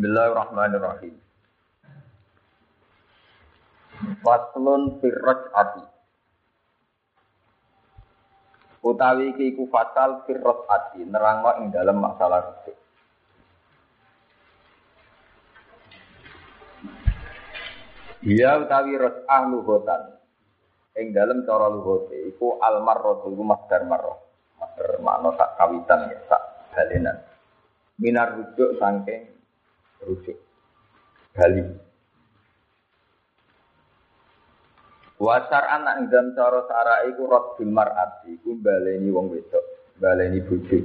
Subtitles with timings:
[0.00, 1.12] Bismillahirrahmanirrahim.
[4.24, 5.84] Faslun firraj ati.
[8.80, 12.80] Utawi iki iku fatal firraj ati nerangno ing dalam masalah rujuk.
[18.24, 20.16] Dia utawi ros'ah luhotan.
[20.96, 24.16] Ing dalam cara luhote iku almarratu iku masdar marrah.
[24.64, 27.20] Masdar makna sak kawitan ya sak balenan.
[28.00, 29.39] Minar rujuk saking
[30.04, 30.38] rujuk.
[31.36, 31.62] Bali.
[35.20, 39.64] Wasar anak dalam cara sara iku raddul mar'ati iku baleni wong wedok,
[40.00, 40.80] baleni bojo.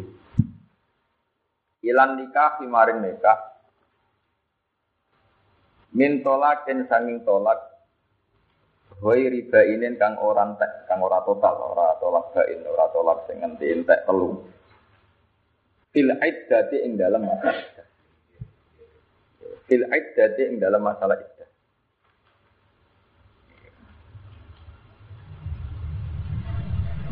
[1.85, 3.40] Ilan nikah maring nikah
[5.95, 7.76] min tolakin sanging tolak
[9.04, 13.43] Hoi riba ini kang orang tek, kang ora total, ora tolak bain, ora tolak sing
[13.43, 14.40] ngenti entek telu.
[15.91, 17.84] Fil iddati ing masalah iddah.
[19.66, 21.50] Fil iddati ing dalam masalah iddah.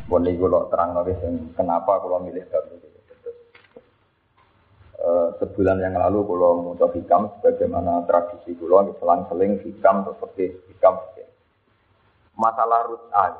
[0.06, 2.90] Bon iki kula terang sing kenapa kula milih bab ini.
[5.04, 10.96] Uh, sebulan yang lalu kalau mau hikam sebagaimana tradisi kulo selang-seling hikam seperti hikam
[12.38, 13.34] masalah rut'an.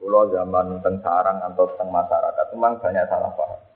[0.00, 3.69] Kulo zaman teng sarang atau teng masyarakat memang banyak salah paham.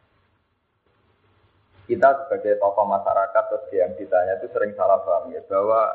[1.85, 5.93] Kita sebagai tokoh masyarakat terus yang ditanya itu sering salah paham ya bahwa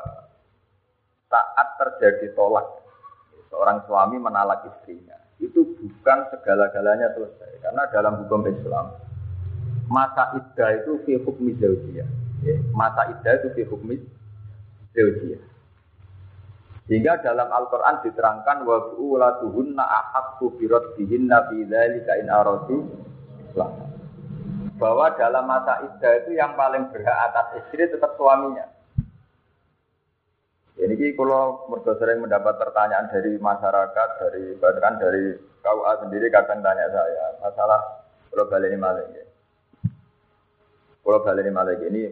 [1.26, 2.66] saat terjadi tolak
[3.50, 7.64] seorang suami menalak istrinya itu bukan segala-galanya selesai.
[7.64, 8.94] Karena dalam hukum Islam
[9.90, 12.08] masa iddah itu fi hukmi zaujiyah.
[12.46, 13.98] Ya, masa iddah itu fi hukmi
[14.94, 15.42] zaujiyah.
[16.86, 22.76] Sehingga dalam Al-Quran diterangkan wa bu'ulatuhunna ahakku biraddihinna fi dzalika in aradu
[24.80, 28.64] bahwa dalam masa iddah itu yang paling berhak atas istri tetap suaminya.
[30.80, 36.88] Ini kalau mereka sering mendapat pertanyaan dari masyarakat, dari bahkan dari KUA sendiri kadang tanya
[36.88, 37.80] saya masalah
[38.32, 39.22] kalau balik ini malah ini.
[41.04, 42.02] Kalau balik ini malah ini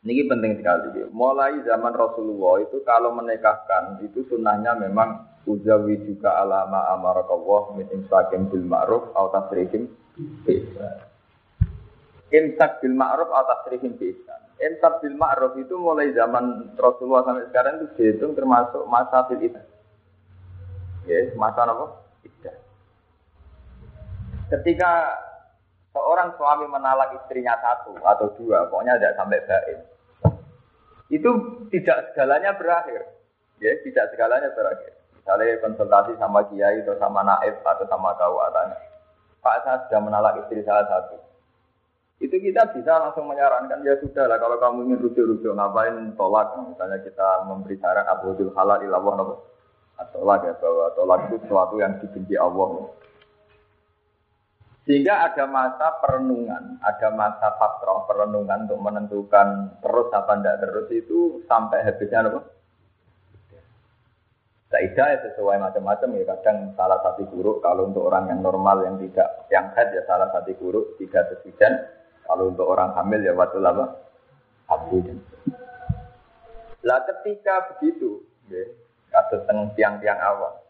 [0.00, 1.04] ini penting sekali.
[1.12, 8.48] Mulai zaman Rasulullah itu kalau menikahkan itu sunnahnya memang uzawi juga alama amarakallah min imsakim
[8.48, 9.92] bil ma'ruf atau tasrihim
[10.48, 11.09] bisa.
[12.30, 14.34] Imsak bil ma'ruf atau tasrihim bisa.
[14.62, 19.58] Imsak bil ma'ruf itu mulai zaman Rasulullah sampai sekarang itu dihitung termasuk masa fil itu.
[21.10, 22.06] Ya, masa apa?
[22.22, 22.56] Iddah.
[24.54, 24.90] Ketika
[25.90, 29.78] seorang suami menalak istrinya satu atau dua, pokoknya tidak sampai baik
[31.10, 31.30] itu
[31.74, 33.02] tidak segalanya berakhir.
[33.58, 34.94] Ya, tidak segalanya berakhir.
[35.18, 38.72] Misalnya konsultasi sama kiai atau sama naib atau sama kawatan.
[39.42, 41.18] Pak saya sudah menalak istri salah satu.
[42.20, 47.00] Itu kita bisa langsung menyarankan ya sudah lah kalau kamu ingin rujuk-rujuk ngapain tolak misalnya
[47.00, 48.76] kita memberi saran abu halal
[49.16, 49.34] nopo
[49.96, 52.92] atau tolak ya bahwa tolak itu sesuatu yang dibenci Allah.
[54.84, 61.44] Sehingga ada masa perenungan, ada masa fatrah perenungan untuk menentukan terus apa tidak terus itu
[61.48, 62.40] sampai habisnya apa?
[64.72, 68.96] Saidah ya sesuai macam-macam ya kadang salah satu buruk kalau untuk orang yang normal yang
[69.02, 73.58] tidak yang head ya salah satu buruk tiga sekian kalau untuk orang hamil ya waktu
[73.60, 73.96] lama.
[74.70, 75.18] Habis.
[76.86, 78.64] Lah ketika begitu ya
[79.10, 79.42] kasus
[79.74, 80.62] tiang-tiang awal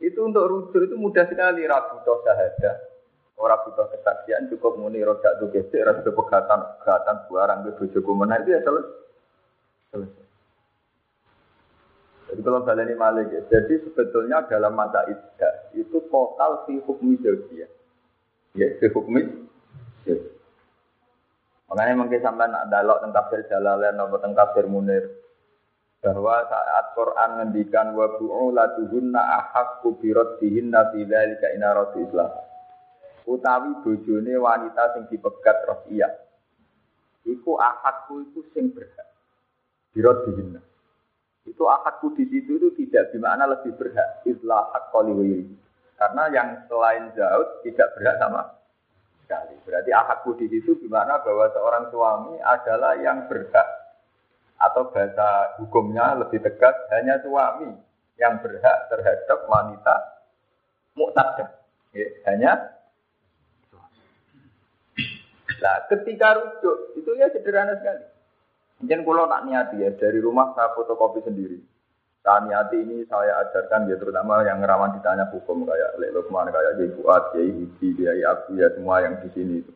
[0.00, 1.64] itu untuk rujuk itu mudah sekali.
[1.64, 2.94] Rabu toh syahadah
[3.34, 8.54] Orang butuh kesaksian cukup muni roda tuh gesek, rasa pegatan pegatan barang ke kumena itu
[8.54, 10.22] ya selesai.
[12.30, 17.66] Jadi kalau ini malik ya, jadi sebetulnya dalam masa iddah itu total si hukmi ya,
[18.54, 19.22] ya si hukmi
[21.74, 25.10] Makanya mungkin sampai nak dalok tentang tafsir Jalalain atau tentang tafsir Munir
[25.98, 32.30] bahwa saat Quran ngendikan wa bu'ulatuhunna ahakku biraddihinna fi dzalika inaratu islam
[33.26, 36.14] utawi bojone wanita sing dipegat iya.
[37.26, 39.10] Iku akadku itu sing berhak.
[39.96, 40.62] Birot dihina.
[41.42, 44.22] Itu akadku di situ itu tidak di mana lebih berhak.
[44.22, 44.94] Islah hak
[45.98, 48.63] Karena yang selain Zaud tidak berhak sama
[49.34, 49.54] sekali.
[49.66, 53.68] Berarti akadku di situ gimana bahwa seorang suami adalah yang berhak
[54.54, 57.74] atau bahasa hukumnya lebih tegas hanya suami
[58.14, 59.94] yang berhak terhadap wanita
[60.94, 61.50] muktadah.
[61.90, 62.52] Ya, hanya
[65.54, 68.04] Nah, ketika rujuk itu ya sederhana sekali.
[68.84, 71.56] Mungkin kalau tak niati ya dari rumah saya fotokopi sendiri.
[72.24, 76.80] Saya niati ini saya ajarkan ya terutama yang rawan ditanya hukum kayak Lek Lukman, kayak
[76.80, 79.72] Kiai Fuad, Kiai Hidi, Kiai Abu ya semua yang di sini itu.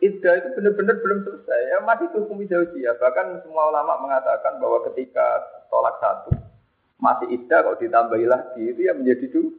[0.00, 1.60] Iddah itu benar-benar belum selesai.
[1.72, 2.96] Ya masih hukum ya.
[2.96, 6.32] Bahkan semua ulama mengatakan bahwa ketika tolak satu
[6.96, 9.52] masih iddah kalau ditambahi lagi itu ya menjadi dua,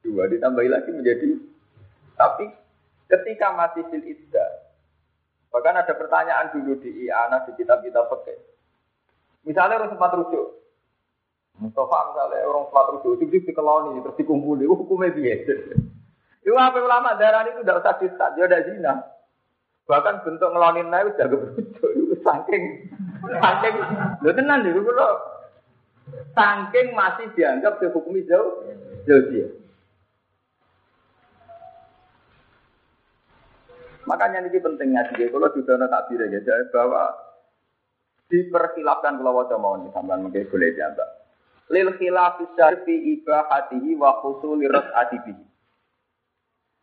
[0.00, 1.44] dua ditambahi lagi menjadi.
[2.16, 2.44] Tapi
[3.08, 4.48] ketika masih fil iddah,
[5.52, 8.36] bahkan ada pertanyaan dulu di IANA di kitab-kitab pakai.
[9.48, 10.59] Misalnya orang sempat rujuk,
[11.60, 15.54] Mustafa misalnya orang sempat rujuk, itu dikeloni terus dikumpuli, hukumnya biasa.
[16.40, 18.94] Itu apa ulama darah itu tidak usah disat, dia ada zina.
[19.84, 22.16] Bahkan bentuk ngelonin naik jago begitu.
[22.24, 22.64] Saking,
[23.28, 23.76] saking,
[24.24, 25.10] lo tenan dulu lo.
[26.32, 28.64] Saking masih dianggap dihukumi jauh,
[29.04, 29.52] jauh dia.
[34.08, 36.40] Makanya ini pentingnya sih, kalau sudah ada takbir ya,
[36.72, 37.14] bahwa
[38.32, 41.19] diperkhilafkan kalau wajah mau nih sampai mungkin boleh dianggap.
[41.70, 42.42] Lil khilaf
[42.82, 45.34] fi ibahatihi wa khusuli ras'atihi.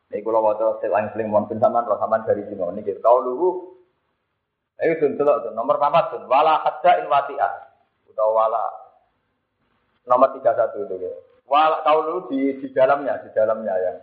[0.07, 2.63] Ini kalau waktu selang seling mohon pensamaan roh saman dari sini.
[2.63, 3.49] Ini kita tahu dulu.
[4.79, 6.23] Ayo tuh tuh nomor empat tuh.
[6.31, 7.53] Wala hadza in wati'ah.
[8.07, 8.63] Atau wala
[10.07, 10.95] nomor tiga satu itu.
[11.03, 11.11] Ya.
[11.43, 13.93] Wala tahu dulu di di dalamnya, di dalamnya ya.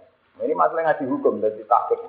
[0.45, 2.01] Ini masalah ngaji hukum dan takut.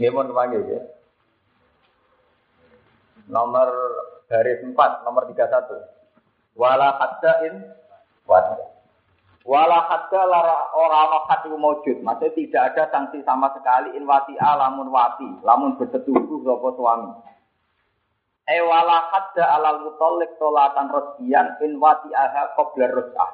[0.00, 0.80] Ini mohon kepanggil ya.
[3.28, 3.68] Nomor
[4.32, 5.76] garis empat, nomor tiga satu.
[6.56, 7.68] Wala hadza in
[8.24, 8.72] wati'ah.
[9.42, 11.98] Wala hadda lara ora ana maujud.
[11.98, 17.10] Maksudnya tidak ada sanksi sama sekali in wati lamun wati, lamun bersetubuh sapa suami.
[18.46, 23.30] E wala hadda alal mutallik tolatan rosbian in wati aha qabla ros'ah.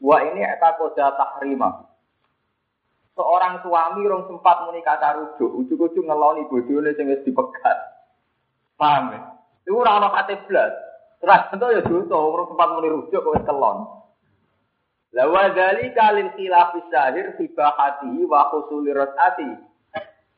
[0.00, 1.84] Wa ini eta koda tahrima.
[3.12, 7.78] Seorang suami rong sempat muni kata ujuk-ujuk ngeloni bojone sing wis dipegat.
[8.78, 9.37] Paham ya?
[9.68, 10.72] Itu ora ana kate blas.
[11.20, 13.78] Terus tentu ya dosa, orang sempat muni rujuk kok kelon.
[15.12, 19.68] Lawa dari kalil khilaf syahir hibahatihi wa khusuli rosati.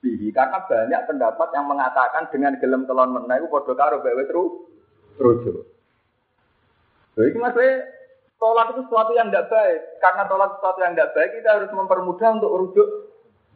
[0.02, 4.52] Bihi karena banyak pendapat yang mengatakan dengan gelem telon menah itu padha karo bae terus
[5.20, 5.62] rujuk.
[7.14, 7.86] Jadi maksudnya
[8.40, 9.80] tolak itu sesuatu yang tidak baik.
[10.02, 12.88] Karena tolak sesuatu yang tidak baik kita harus mempermudah untuk rujuk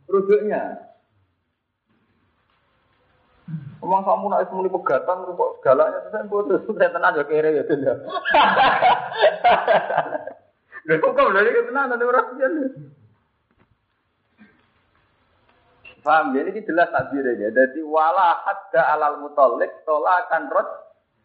[0.06, 0.93] rujuknya.
[3.84, 8.00] Omong kamu nak semuli pegatan, kok segalanya saya putus, saya tenang aja kere ya tidak.
[10.84, 12.48] Lha kok kok lha iki tenan ana ora piye.
[16.04, 17.48] Paham ya, ini jelas takbir ya.
[17.48, 20.68] Jadi wala hadda alal mutalik tolakan rot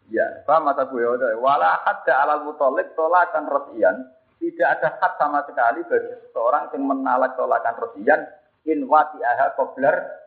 [0.08, 0.24] ya.
[0.48, 1.36] Paham mata gue ya?
[1.36, 4.08] Wala hadda alal mutalik tolakan ian.
[4.40, 8.24] Tidak ada had sama sekali bagi seorang yang menalak tolakan ian.
[8.64, 10.19] in wati aha kobler.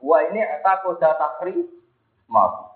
[0.00, 1.64] Wah ini apa koda takri
[2.28, 2.70] maaf.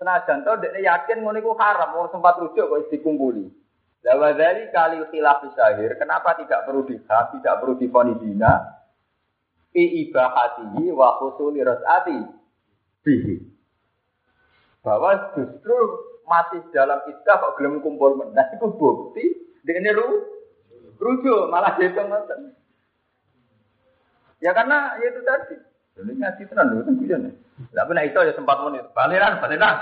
[0.00, 3.52] Senajan tau dia yakin ngono iku haram, mau sempat rujuk kok dikumpuli.
[4.00, 8.80] Lawa dari kali khilaf syahir, kenapa tidak perlu dihak, tidak perlu difoni zina?
[9.76, 12.16] Fi ibahatihi wa khusuli ras'ati
[13.04, 13.44] bihi.
[14.80, 15.76] Bahwa justru
[16.24, 19.24] masih dalam istilah kok gelem kumpul menah itu bukti
[19.68, 20.08] dengan ru
[20.96, 22.56] rujuk malah ngoten.
[24.40, 25.56] Ya karena ya itu tadi.
[25.98, 27.34] Ini ngaji tenan lho, kan nih.
[27.74, 28.86] Tapi nak itu ya sempat menit.
[28.96, 29.74] Baliran, baliran.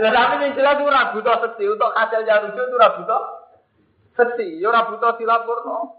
[0.00, 3.18] Lah tapi yang jelas rabu to sesi untuk hasil jarujuk itu rabu to
[4.16, 5.96] sesi, yo rabu to silapurno.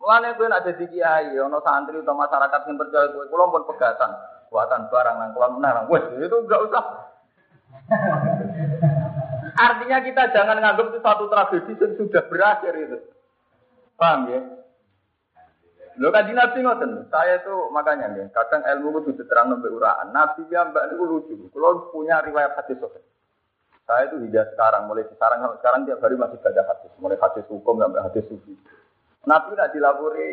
[0.00, 4.10] Mulane kowe nek dadi kiai, ana santri atau masyarakat yang percaya kowe, kula pun pegatan,
[4.48, 5.86] buatan barang nang kula menang.
[5.92, 6.84] Wes, itu enggak usah.
[9.60, 12.98] Artinya kita jangan nganggap itu satu tragedi yang sudah berakhir itu.
[14.00, 14.40] Paham ya?
[16.00, 17.12] Lo kan nabi ngoten.
[17.12, 20.16] Saya itu makanya nih, kadang ilmu itu diterang nabi uraan.
[20.16, 21.36] Nabi yang mbak itu lucu.
[21.52, 23.04] Kalau punya riwayat hadis sobat.
[23.84, 27.76] Saya itu hingga sekarang, mulai sekarang sekarang tiap hari masih baca hadis, mulai hadis hukum
[27.76, 28.56] sampai hadis sufi.
[29.28, 30.28] Nabi tidak dilapori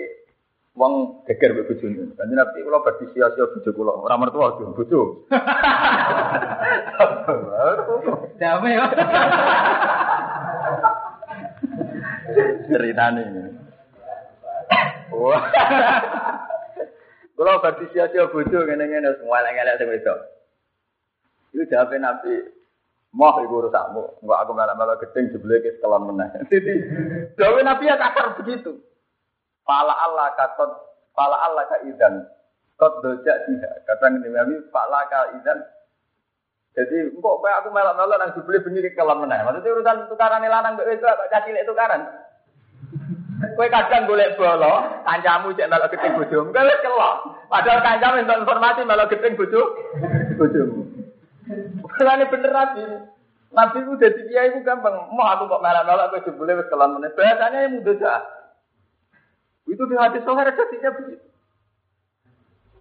[0.77, 0.93] wong
[1.27, 2.15] geger mbek bojone.
[2.15, 4.71] Kan nabi kalau berdi sia-sia bojo kula, ora mertua.
[4.71, 5.27] Bojo.
[8.39, 8.85] Damai ya.
[12.71, 13.56] Ceritane.
[15.17, 15.43] Wah.
[17.37, 20.19] Kalau berarti sia-sia bodoh ngene-ngene semua elek-elek sing wedok.
[21.53, 22.33] Itu jawabin Nabi,
[23.15, 26.27] Mau ibu rusakmu, enggak aku malah-malah gedeng jebule ke sekolah meneh.
[26.51, 26.73] Jadi,
[27.39, 28.77] jawabin Nabi ya kasar begitu.
[29.63, 30.69] Pala Allah katot,
[31.15, 32.27] pala Allah ka idan.
[32.77, 33.69] Kot doja dia.
[33.87, 35.65] Kata Nabi, pala ka idan.
[36.77, 39.17] Jadi, kok kayak aku malah-malah nang jebule bengi ke sekolah.
[39.17, 42.05] Maksudnya urusan tukaran lanang mbek wedok, cacil tukaran.
[43.37, 47.15] Kowe kadang golek bolo, kancamu cek melok gedeng bojomu, kowe wis kelok.
[47.53, 49.61] Padahal kancamu entuk informasi melok gedeng bojo
[50.41, 50.81] bojomu.
[51.85, 52.81] Kulane bener nabi.
[53.53, 55.13] Nabi ku dadi kiai ku gampang.
[55.13, 57.13] Mau aku kok melok-melok kowe jebule wis kelon meneh.
[57.13, 58.21] Biasanya yang mudah dah.
[59.69, 61.25] Itu di hadis sohar jadinya begitu.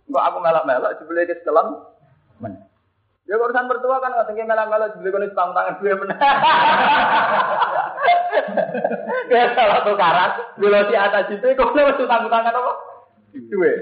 [0.09, 1.85] Enggak aku melak-melak dibeli ke setelan.
[2.41, 2.65] Men.
[3.29, 4.33] Ya urusan mertua kan nggak
[4.97, 6.17] dibeli konis tang tangan dua benar.
[9.27, 12.73] Kayak salah tukaran, bila si atas itu kok harus tang tangan apa?
[13.51, 13.73] Dua.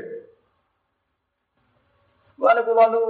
[2.40, 3.02] Mana kulo nu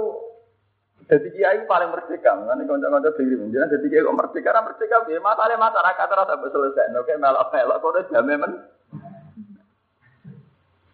[1.05, 5.21] jadi kiai paling merdeka, mana konco-konco diri menjelaskan jadi kiai kok merdeka, karena merdeka biar
[5.21, 8.51] masalah masyarakat rasa selesai, oke melok-melok kok udah jamin men.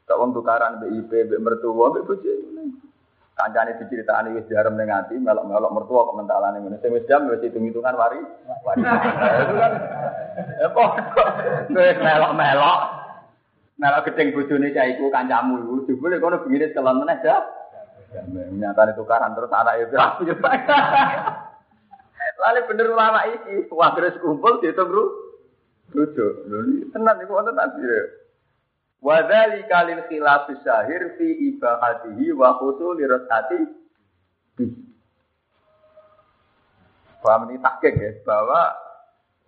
[0.03, 2.33] Tak wong tukaran BIP, BIP mertua, BIP bojo.
[3.41, 6.77] Kancane diceritani wis diarem ning ati, melok-melok mertua kok mentalane ngene.
[6.77, 8.21] Sing wis jam wis hitung-hitungan wari.
[8.61, 8.81] Wari.
[9.41, 9.89] Itu kan ya.
[11.73, 12.79] Wis melok-melok.
[13.81, 15.73] Melok gedeng bojone cah iku kancamu iku.
[15.89, 17.41] Jebule kono bengine celon meneh ya.
[18.29, 20.37] Nyatane tukaran terus anak itu aku yo.
[22.41, 25.03] Lalu bener ulama iki, wah terus kumpul dihitung ru.
[25.97, 26.45] Rujuk.
[26.45, 26.61] Lho
[26.93, 27.57] tenan iku wonten
[29.01, 29.05] tasbih.
[29.05, 33.81] Wadali kalil khilaf syahir fi ibahatihi wa khusul lirasati
[37.21, 38.73] Paham ini takik ya, bahwa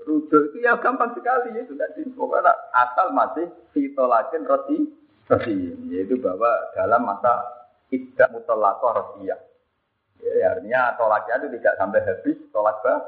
[0.05, 2.05] rujuk itu ya gampang sekali ya, itu tadi.
[2.13, 4.93] Pokoknya asal masih fitolakin roti
[5.25, 7.41] roti, yaitu bahwa dalam masa
[7.89, 9.41] tidak mutolakoh rosiyah.
[10.21, 13.01] Ya, artinya tolaknya itu tidak sampai habis tolak bah.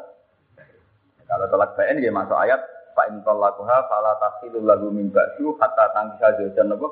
[1.30, 2.62] Kalau tolak bain ya masuk ayat
[2.96, 6.88] Fa in talaquha fala tasilu lahu min ba'du hatta tangkisa zawjan apa?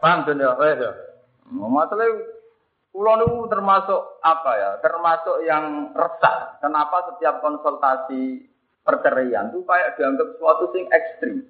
[0.00, 0.90] Paham tuh ya, ya.
[1.52, 2.08] Masalah
[2.94, 4.70] Pulau itu termasuk apa ya?
[4.78, 6.62] Termasuk yang resah.
[6.62, 8.46] Kenapa setiap konsultasi
[8.86, 11.42] perceraian itu kayak dianggap suatu sing ekstrim.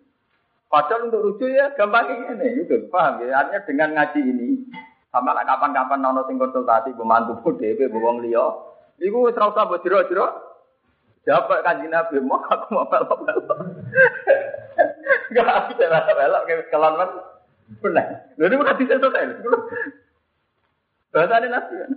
[0.73, 3.45] Padahal untuk rujuk ya gampang ini, itu paham ya?
[3.45, 4.49] Artinya dengan ngaji ini,
[5.13, 8.49] sama kapan-kapan nono sing konsultasi pembantu pun DP, bawang liya,
[8.97, 10.27] Iku wis ora usah mbok jero-jero.
[11.25, 13.49] Jawab kanjeng Nabi, mau aku mau pelok-pelok.
[15.33, 17.11] Gak aku cara pelok kayak kelon kan.
[17.81, 18.07] Benar.
[18.37, 19.41] Lalu ini bukan bisa selesai.
[21.17, 21.93] Bahasa ini Nabi kan.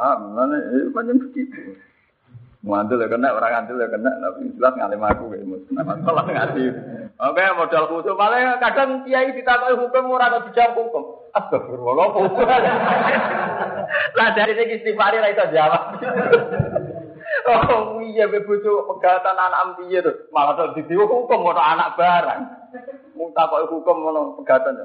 [0.00, 1.78] Ah, mana itu macam begitu.
[2.60, 5.64] Muandul ya kena, orang andul ya kena, tapi jelas ngalim aku kayak mus.
[5.72, 6.64] Nama tolong ngaji.
[7.16, 8.12] Oke, modal khusus.
[8.12, 11.24] Paling kadang kiai ditakoi hukum orang atau bijak hukum.
[11.32, 12.12] Astagfirullah.
[14.16, 15.82] Lah dari segi istighfar lah itu jawab.
[17.48, 20.28] Oh iya bebucu pegatan anak piye tuh.
[20.34, 22.40] Malah tuh didiwu hukum ono anak barang.
[23.16, 24.76] Muta kok hukum ono pegatan.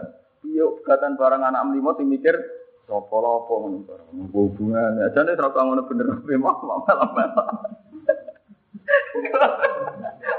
[0.45, 2.37] Iya pegatan barang anak limo sing mikir
[2.85, 4.29] Sopo lopo ngono barang.
[4.29, 7.47] Hubungan aja nek ora ngono bener memang malah malah.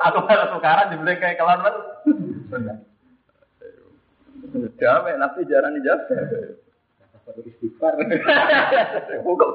[0.06, 1.76] Aku malah tukaran dibeli kayak kelan kan.
[4.78, 6.06] Jamai nanti jarang dijawab.
[7.42, 7.98] Istighfar.
[9.26, 9.50] Hukum.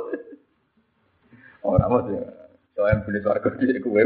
[1.63, 2.40] Orang mau sih.
[2.71, 4.03] Soalnya beli suarga di kue.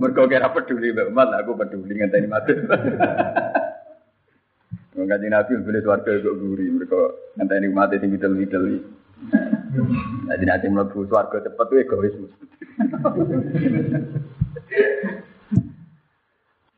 [0.00, 1.28] Mereka kira peduli banget.
[1.44, 2.52] Aku peduli ngenteni mati.
[4.96, 6.66] Mengkaji Nabi beli suarga kok guri.
[6.72, 7.00] Mereka
[7.36, 8.80] ngenteni mati sing middle middle.
[10.26, 12.14] Jadi nanti melebu suarga cepat tuh egois.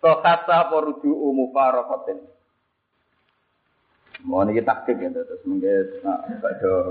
[0.02, 2.18] Sokata poruju umufarokotin.
[4.22, 6.22] Mau nih taktik ya, terus mungkin nah,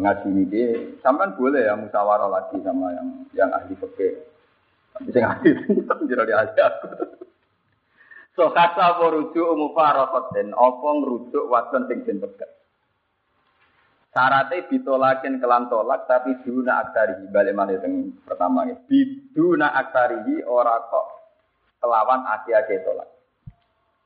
[0.03, 0.63] ngaji ini,
[0.99, 4.19] sampai boleh ya musyawarah lagi sama yang yang ahli fikih.
[4.91, 6.87] Tapi saya ahli itu jadi di ahli aku.
[8.35, 12.51] So kata merujuk mufarokotin, opo ngerujuk wadon sing den pegat.
[14.11, 18.75] Syaratnya ditolakin kelan tolak, tapi duna aktarihi balik mana yang pertama ya.
[18.75, 21.07] Biduna aktarihi ora kok
[21.79, 23.20] kelawan aki-aki tolak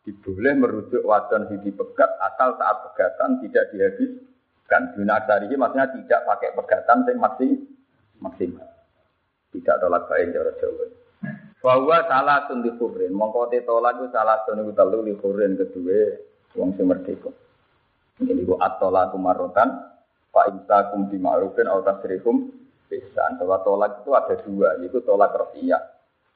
[0.06, 4.94] diboleh merujuk wadon sing dipegat asal saat pegatan tidak dihabiskan.
[4.94, 7.52] Dunasari maksudnya tidak pakai pegatan yang masih
[8.22, 8.70] maksimal.
[9.50, 10.86] Tidak tolak baik cara Jawa.
[11.66, 13.10] Bahwa salah tundi kubrin.
[13.18, 16.22] Mongko tolak itu salah tundi telu li kubrin kedua
[16.54, 17.34] wong sing merdeka.
[18.22, 19.92] Ini ku atola kumarotan
[20.30, 22.54] Pak imsakum atau tasrihum
[22.86, 23.24] bisa.
[23.42, 25.95] Bahwa tolak itu ada dua, yaitu tolak rafiyah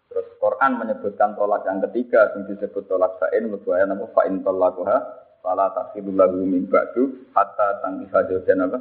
[0.09, 4.97] Terus Quran menyebutkan tolak yang ketiga yang disebut tolak fa'in mubaya nama fa'in tolakuha
[5.45, 8.79] fala takhidul lagu min ba'du hatta tangkiha jauhan apa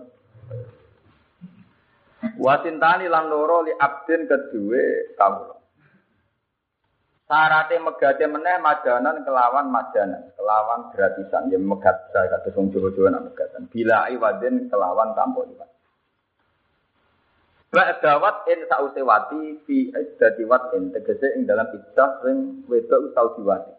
[2.18, 5.54] Wasintani lan loro li abdin kedua kamu.
[7.28, 13.25] Sarate megate meneh majanan kelawan majanan, kelawan gratisan yang megat saya kata wong Jawa-Jawa nak
[13.30, 13.68] megatan.
[13.68, 15.70] Bila iwadin kelawan tanpa iwad.
[17.68, 23.72] Ba'dawat in sause wati fi iddati watin tegese ing dalam iddah sing wedok tau diwati.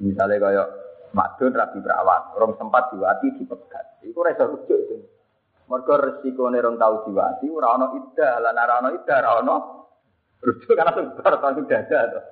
[0.00, 0.64] Misalnya kaya
[1.12, 4.00] madun rabi perawan, orang sempat diwati dipegat.
[4.08, 4.96] Iku ora rujuk itu.
[5.68, 9.56] Mergo resikone rong tau diwati ora ana iddah, lan ora ana iddah ora ana
[10.42, 12.24] Rujuk karena sebar langsung dada tuh.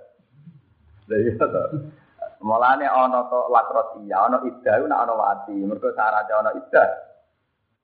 [1.04, 1.46] Jadi itu.
[2.40, 5.52] Mulane ana to lakros iya, ana iddah ana wati.
[5.52, 7.09] Mergo syaratnya ana iddah.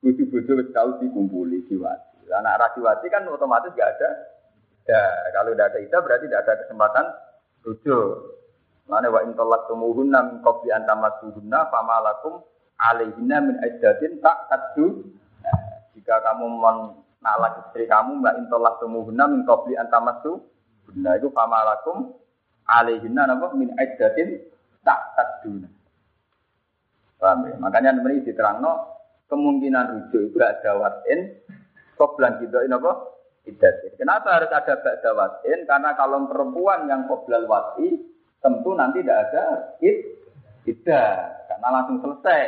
[0.06, 2.30] Bojo-bojo wis tau dikumpuli diwati.
[2.30, 4.10] Lah nek ra diwati kan otomatis gak ada.
[4.86, 5.02] Ya,
[5.34, 7.06] kalau tidak ada iddah berarti tidak ada kesempatan
[7.66, 8.38] rujuk.
[8.86, 12.38] Mulane wa in talaqtumuhunna min qabli an tamassuhunna famalakum
[12.78, 15.10] alaihinna min iddatin tak tadu.
[15.98, 20.38] Jika kamu menalak istri kamu mbak intolak tumuhunna min qabli an tamassu.
[20.94, 22.14] Nah, itu famalakum
[22.62, 24.38] alaihinna napa min iddatin
[24.86, 25.66] tak taduna.
[27.18, 27.58] Paham ya?
[27.58, 28.95] Makanya ini diterangno
[29.26, 31.34] kemungkinan rujuk itu ada watin
[31.96, 32.92] koblan gitu ini apa?
[33.46, 33.94] Iddatin.
[33.94, 35.70] Kenapa harus ada ba'da watin?
[35.70, 37.94] Karena kalau perempuan yang koblal wati
[38.42, 39.44] tentu nanti tidak ada
[39.78, 40.18] id
[40.66, 42.42] iddah karena langsung selesai.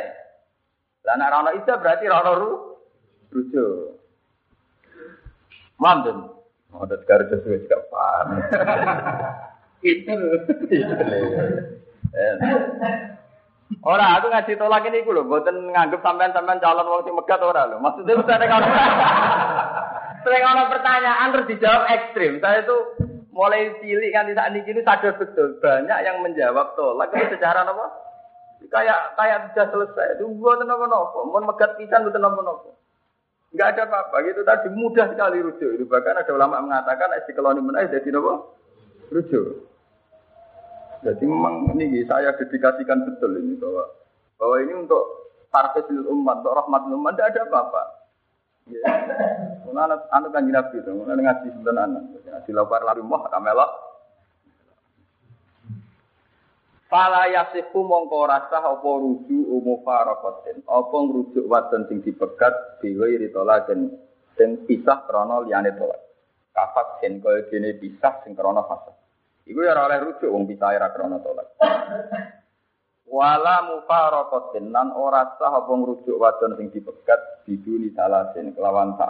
[1.07, 2.51] Lah nek ora iddah berarti ora ru
[3.31, 3.95] rujuk.
[5.79, 6.35] Manten.
[6.75, 8.27] Oh, ada sekarang sesuai juga paham.
[9.79, 10.19] Itu.
[13.85, 17.69] Ora, aku ngaji tolak ini gue loh, buatan nganggep sampean-sampean calon wong sing megat ora
[17.69, 17.77] loh.
[17.77, 18.65] Maksudnya misalnya kalau
[20.25, 22.41] sering orang pertanyaan terus dijawab ekstrim.
[22.41, 22.77] Saya itu
[23.29, 27.85] mulai cilik kan saat ini ini sadar betul banyak yang menjawab tolak itu secara apa?
[28.73, 30.17] Kayak kayak sudah selesai.
[30.17, 32.73] Itu buat apa nopo, mau megat pisan buat apa nopo.
[33.53, 35.77] Enggak ada apa-apa gitu tadi mudah sekali rujuk.
[35.77, 38.57] Itu bahkan ada ulama mengatakan istiqlal ini menaik jadi nopo
[39.13, 39.68] rujuk.
[40.99, 43.87] Jadi memang ini saya dedikasikan betul ini bahwa
[44.35, 45.03] bahwa ini untuk
[45.47, 47.83] tarfisil umat, untuk rahmat umat, tidak ada apa-apa.
[48.69, 48.85] Ya.
[49.73, 53.71] anak anak kan nabi itu, anak ngaji sebenarnya anak, ngaji lapar lalu moh kamelok.
[56.89, 63.93] Fala yasiku mongko rasa apa rujuk umu farokotin, apa ngrujuk wadon sing dipegat ritola dan
[64.33, 66.01] sing pisah krono liyane tolak.
[66.49, 68.97] Kafat sen kaya gene pisah sing krono fasad.
[69.49, 71.57] Iku ya oleh rujuk wong bisa ora krana tolak.
[73.09, 79.09] Wala mufaraqatin lan ora sah apa ngrujuk wadon sing dipegat biduni salasin kelawan tak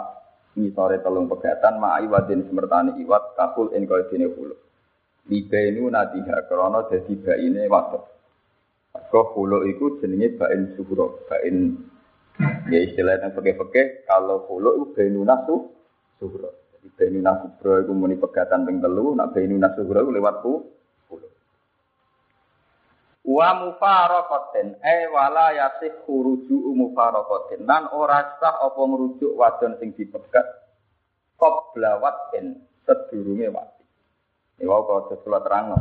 [0.56, 4.56] ngisore telung pegatan ma'i wadin semertani iwat kapul ing kaya dene hulu.
[5.28, 8.02] Libainu nadiha krana dadi baine wadon.
[8.90, 11.76] Kok hulu iku jenenge bain suhuro, bain
[12.72, 15.68] ya istilahnya peke-peke kalau hulu itu bainu nasu
[16.16, 16.69] suhuro.
[16.80, 20.54] Benu nasubro itu muni pegatan ping telu, nak benu nasubro itu lewat ku.
[23.20, 30.44] Wa mufaraqatin e wala yasih khuruju mufaraqatin nan ora sah apa ngrujuk wadon sing dipegat
[31.36, 33.84] qabla watin sedurunge wati.
[34.60, 35.72] Ini wau kok sesuatu terang.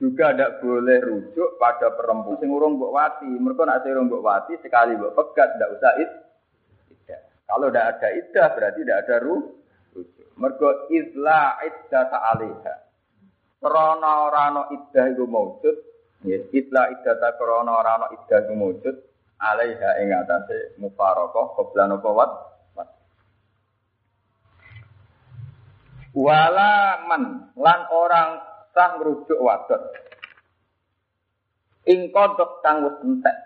[0.00, 3.28] Juga tidak boleh rujuk pada perempuan sing urung mbok wati.
[3.28, 6.10] Mereka nak sing mbok wati sekali mbok pegat tidak usah id.
[7.44, 9.63] Kalau tidak ada idah berarti tidak ada rujuk.
[10.34, 12.74] Mergo izla iddah ta'aliha.
[13.62, 15.76] Krana ora ana iddah iku maujud,
[16.26, 18.96] ya izla iddah ta krana ora ana iddah iku maujud,
[19.38, 22.32] alaiha ing atase mufaraqah qoblan apa wat.
[26.14, 28.38] Wala man lan orang
[28.70, 29.82] sah ngrujuk wadon.
[31.90, 33.36] Ing kodok kang wis entek.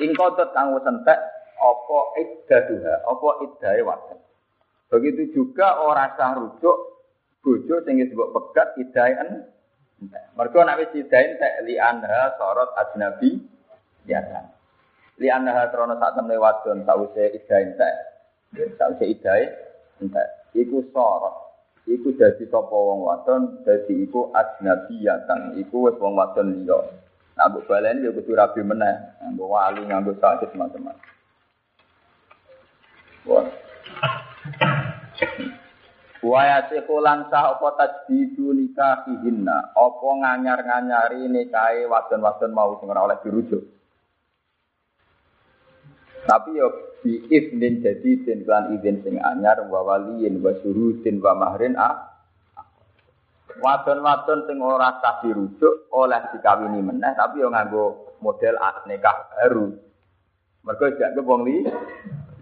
[0.00, 4.18] Ing kodok kang wis entek apa iddaduha, apa iddahe wadon.
[4.90, 6.78] Begitu juga orang sah rujuk
[7.42, 9.14] bojo sing disebut pegat iddahe
[10.34, 13.38] Mergo nek wis iddahe entek li anha sorot ajnabi
[14.04, 14.40] biasa.
[15.22, 17.94] Li anha trono sak temne wadon sause iddahe entek.
[18.76, 19.44] Sause iddahe
[20.02, 20.28] entek.
[20.52, 21.44] Iku sorot.
[21.84, 25.60] Iku dadi sapa wong wadon, dadi iku ajnabiyatan.
[25.60, 26.80] Iku wis wong wadon liya.
[27.34, 31.13] Nah, mbok baleni ya kudu rabi meneh, nganggo wali, nganggo sakit macam-macam.
[36.24, 43.60] Waya sekulan sah apa tajdidu nikahihinna apa nganyar-nganyari nikahe wadon-wadon mau sing oleh dirujuk.
[46.24, 51.36] Tapi yo bi iznin jadi den lan izin sing anyar wa waliyin wa syuhudin wa
[51.36, 52.16] mahrin a
[53.60, 58.56] Wadon-wadon sing ora sah dirujuk oleh dikawini meneh tapi yo nganggo model
[58.88, 59.68] nikah baru.
[60.64, 61.60] Mergo jak wong li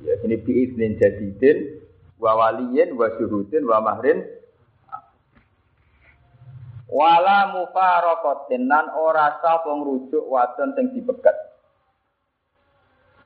[0.03, 1.79] Ya ini biiznin jadidin
[2.19, 4.27] wa waliyin wa syuhudin wa mahrin.
[6.93, 11.35] Wala mufaraqatin nan ora sah ngrujuk wadon sing dipegat.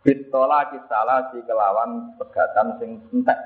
[0.06, 3.38] Bitola kisala si kelawan pegatan sing entek.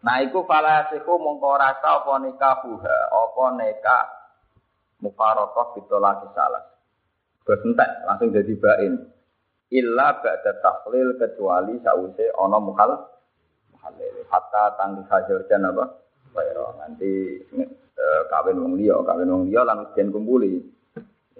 [0.00, 4.04] Nah iku falasiku mongko rasa apa nikahuha apa nikah
[5.04, 6.60] mufaraqah bitola kisala
[7.44, 8.92] Terus entek langsung jadi bain
[9.70, 12.90] illa ba'da tahlil kecuali sause ana mukhal
[13.80, 14.14] halil.
[14.30, 15.84] Hatta tangki hasil apa?
[16.30, 20.62] Bayro nanti eh, kawin wong liya, kawin wong liya lan jen kumpuli.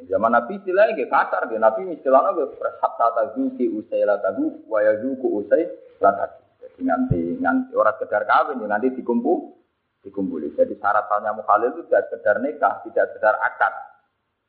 [0.01, 5.29] Zaman Nabi istilahnya kayak kasar, dia Nabi istilahnya kayak hatta tazuki usai latahu, wa yazuku
[5.45, 5.69] usai
[6.01, 6.40] latahu.
[6.59, 9.61] Jadi nanti nanti orang sekedar kawin, nanti dikumpul,
[10.03, 10.57] dikumpuli.
[10.57, 13.75] Jadi syarat tanya mukhalil itu tidak sekedar nikah, tidak sekedar akad.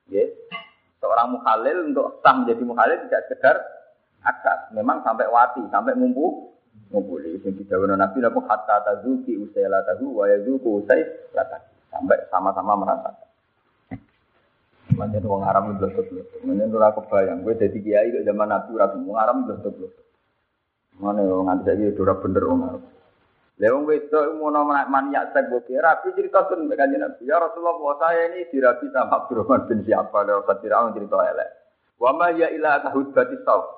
[0.10, 0.26] Ya.
[1.02, 3.58] Seorang mukhalil untuk sah menjadi mukhalil tidak sekedar
[4.22, 4.70] akad.
[4.78, 6.54] Memang sampai wati, sampai ngumpul,
[6.94, 7.42] ngumpuli.
[7.42, 11.02] Yang tidak Nabi nabi hatta tazuki usai latahu, wa yazuku usai.
[11.90, 13.28] Sampai sama-sama merasakan.
[14.92, 16.40] Macam wong Arab itu blosok blosok.
[16.44, 17.38] Macam ora kebayang.
[17.48, 20.06] Gue jadi kiai kok zaman Nabi ora wong Arab blosok blosok.
[21.00, 22.84] Mana wong nganti saiki ora bener wong Arab.
[23.62, 27.30] Lewong wedok mau nama maniak sek boke rapi cerita sun kanjeng Nabi.
[27.30, 31.50] Ya Rasulullah saya ini dirapi sama Abdurrahman bin siapa lewat Fatirah cerita elek.
[32.02, 33.70] Wa ma ya ila tahud bati sauf.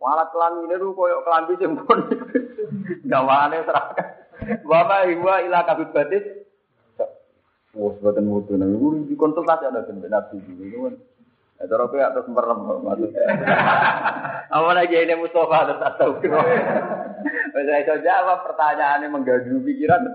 [0.00, 2.08] Walat kelamine lu koyo kelambi sing pun
[3.12, 4.08] gawane serahkan.
[4.64, 6.18] Wa ma huwa ila tahud bati
[7.76, 8.56] Wah, buatan mutu
[9.04, 10.40] di konsultasi ada kan nabi
[11.58, 13.26] terus kayak atas merem maksudnya.
[14.54, 16.38] Apa lagi ini Mustafa tahu kira.
[17.50, 20.06] Saya itu jawab pertanyaannya menggaduh pikiran.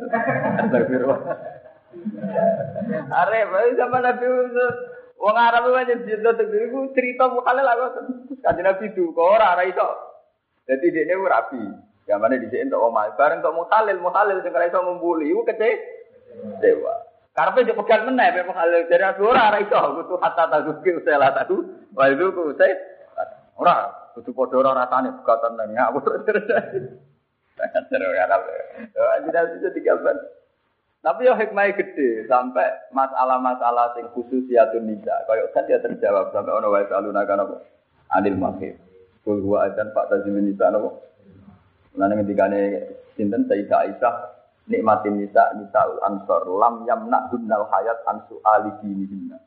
[0.63, 1.19] Astagfirullah.
[3.11, 4.25] Arep, sama Nabi
[5.23, 7.85] Wong Arab aja cerita tegir, cerita mukhalil aku
[8.43, 9.87] kanjeng Nabi itu, kok ora ora iso.
[10.67, 11.63] Jadi dia ini rapi.
[12.03, 15.79] Di sini untuk omah, bareng untuk mukhalil, mukhalil sing ora iso ngumpuli, iku kece
[16.59, 17.02] dewa.
[17.33, 21.17] Karena dia pegang meneh, memang hal dari aku ora ora iso, kudu hatta tazuki usai
[21.17, 21.65] lah tahu,
[21.97, 22.77] wah itu ku usai
[23.57, 26.45] ora, kudu podo ora rasane bukatan nang ngawur terus.
[27.57, 28.53] Sangat seru ya tapi,
[29.25, 30.17] tidak bisa digambar.
[31.01, 36.29] Tapi ya hikmah gede sampai masalah-masalah sing khusus ya tuh nisa, kayak kan dia terjawab
[36.37, 37.65] sampai ono wae saluna kan apa?
[38.13, 38.77] Adil mahir.
[39.25, 40.69] Kul huwa pak tajimin nisa?
[40.69, 42.61] Lalu ketika ini
[43.17, 44.15] sinten Sayyidah Aisyah
[44.67, 49.39] nikmatin nisa nisaul ansor lam yamna hunnal hayat ansu ali dinihunna.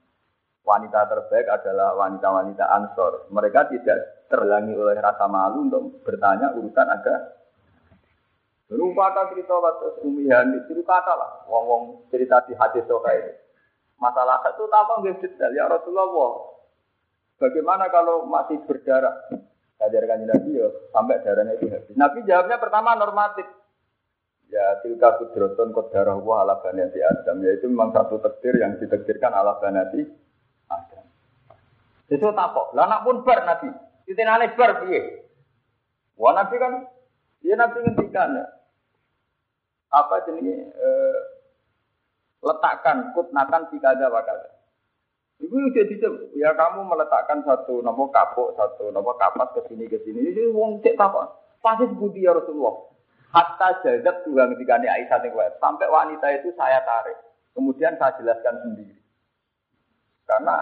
[0.67, 3.31] Wanita terbaik adalah wanita-wanita ansor.
[3.31, 7.37] Mereka tidak terlangi oleh rasa malu untuk bertanya urusan agama.
[8.75, 13.31] Lupa kata cerita waktu umihan itu kata lah, wong-wong cerita di hadis soka ini.
[14.03, 16.51] Masalah itu apa nggak detail ya Rasulullah.
[17.39, 19.15] Bagaimana kalau masih berdarah?
[19.77, 21.95] Ajarkan Nabi ya sampai darahnya itu habis.
[21.95, 23.45] Nabi jawabnya pertama normatif.
[24.47, 27.43] Ya tilka kudroton kodarah wa ala banati Adam.
[27.43, 30.07] Yaitu memang satu takdir yang ditakdirkan ala banati
[30.71, 31.05] Adam.
[32.07, 32.73] Itu takok.
[32.79, 33.69] Lah anak pun bar Nabi.
[34.07, 35.27] Titinane bar piye?
[36.15, 36.73] Wah Nabi kan
[37.43, 38.47] dia Nabi ngendikan ya.
[39.91, 41.19] Apa jenenge eh,
[42.43, 44.51] letakkan kutnatan di kada wa kada.
[45.37, 50.01] Ibu udah dijam, ya kamu meletakkan satu nopo kapok, satu nopo kapas ke sini ke
[50.01, 50.33] sini.
[50.33, 51.29] Ini wong cek apa?
[51.61, 52.96] Pasti budi ya Rasulullah.
[53.37, 57.21] Hatta jadat juga ini Aisyah nih Sampai wanita itu saya tarik.
[57.53, 58.97] Kemudian saya jelaskan sendiri.
[60.25, 60.57] Karena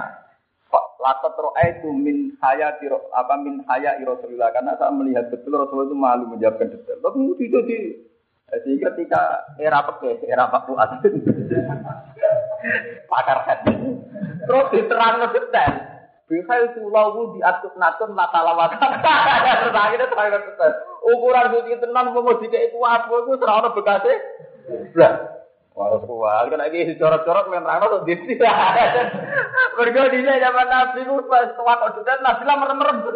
[1.38, 5.98] roa itu min haya tiro apa min haya Rasulullah karena saya melihat betul Rasulullah itu
[5.98, 6.98] malu menjawabkan detail.
[6.98, 7.78] Tapi itu di
[8.54, 9.22] sehingga ketika
[9.58, 10.90] era peke, era Pak Fuad,
[13.10, 13.38] pakar
[14.44, 15.93] terus diterang detail.
[16.34, 18.74] Bisa itu lawu diatur natun mata lawat.
[18.74, 20.72] Terus akhirnya terang detail.
[21.06, 24.14] Ukuran suci tenan mau jika itu apa itu serana bekasnya.
[24.90, 25.14] Belas.
[25.74, 28.34] Wah, kuat kan lagi corok-corok yang terang tuh di sini.
[29.78, 32.98] Mereka di zaman Nabi itu pas tua kok sudah Nabi lah merem-merem.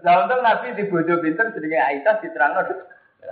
[0.00, 2.56] Nah untuk Nabi di bojo pinter sedikit Aisyah diterang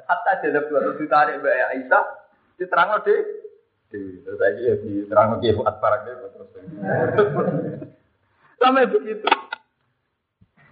[0.05, 2.05] Hatta jadi dua ratus ditarik Mbak Aisyah
[2.61, 3.01] diterang
[3.89, 6.53] di terus lagi ya diterang ke Fuad Barak terus.
[8.59, 9.27] Sampai begitu.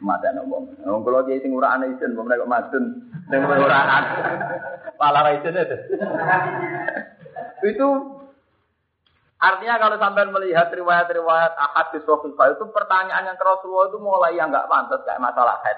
[0.03, 0.85] Mata ngomong.
[0.85, 2.85] Ngomong kalau dia sing ora ana isin, mbok nek madun
[3.33, 3.99] sing ora ana.
[5.01, 5.79] Pala ra isin itu.
[7.65, 7.89] Itu
[9.37, 14.49] Artinya kalau sampai melihat riwayat-riwayat ahad di Sahih itu pertanyaan yang Rasulullah itu mulai yang
[14.49, 15.77] nggak pantas kayak masalah head,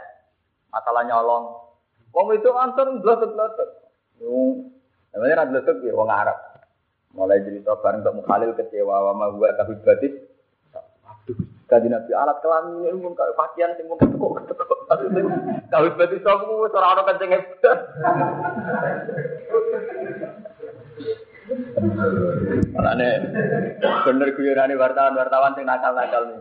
[0.70, 1.58] masalah nyolong.
[2.14, 3.68] Wong itu antar blotek-blotek.
[5.10, 6.38] Namanya ra blotek ya wong Arab.
[7.18, 10.27] Mulai cerita bareng untuk Mukhalil kecewa wa ma huwa kahudbatis.
[11.68, 14.81] Kaji nabi alat kelamin ini pun kayak pakaian sing mau ketekuk ketekuk.
[15.68, 17.78] Kahudbatis sopo wis ora ono kenceng hebat.
[22.72, 23.09] Makanya
[24.00, 26.40] bener guyonane wartawan-wartawan sing nakal-nakal nih.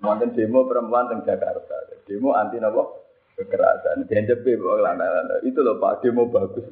[0.00, 1.76] Wonten demo perempuan teng Jakarta.
[2.08, 3.04] Demo anti nopo?
[3.36, 4.08] Kekerasan.
[4.08, 6.64] Dianjepe lana Itu loh Pak, demo bagus.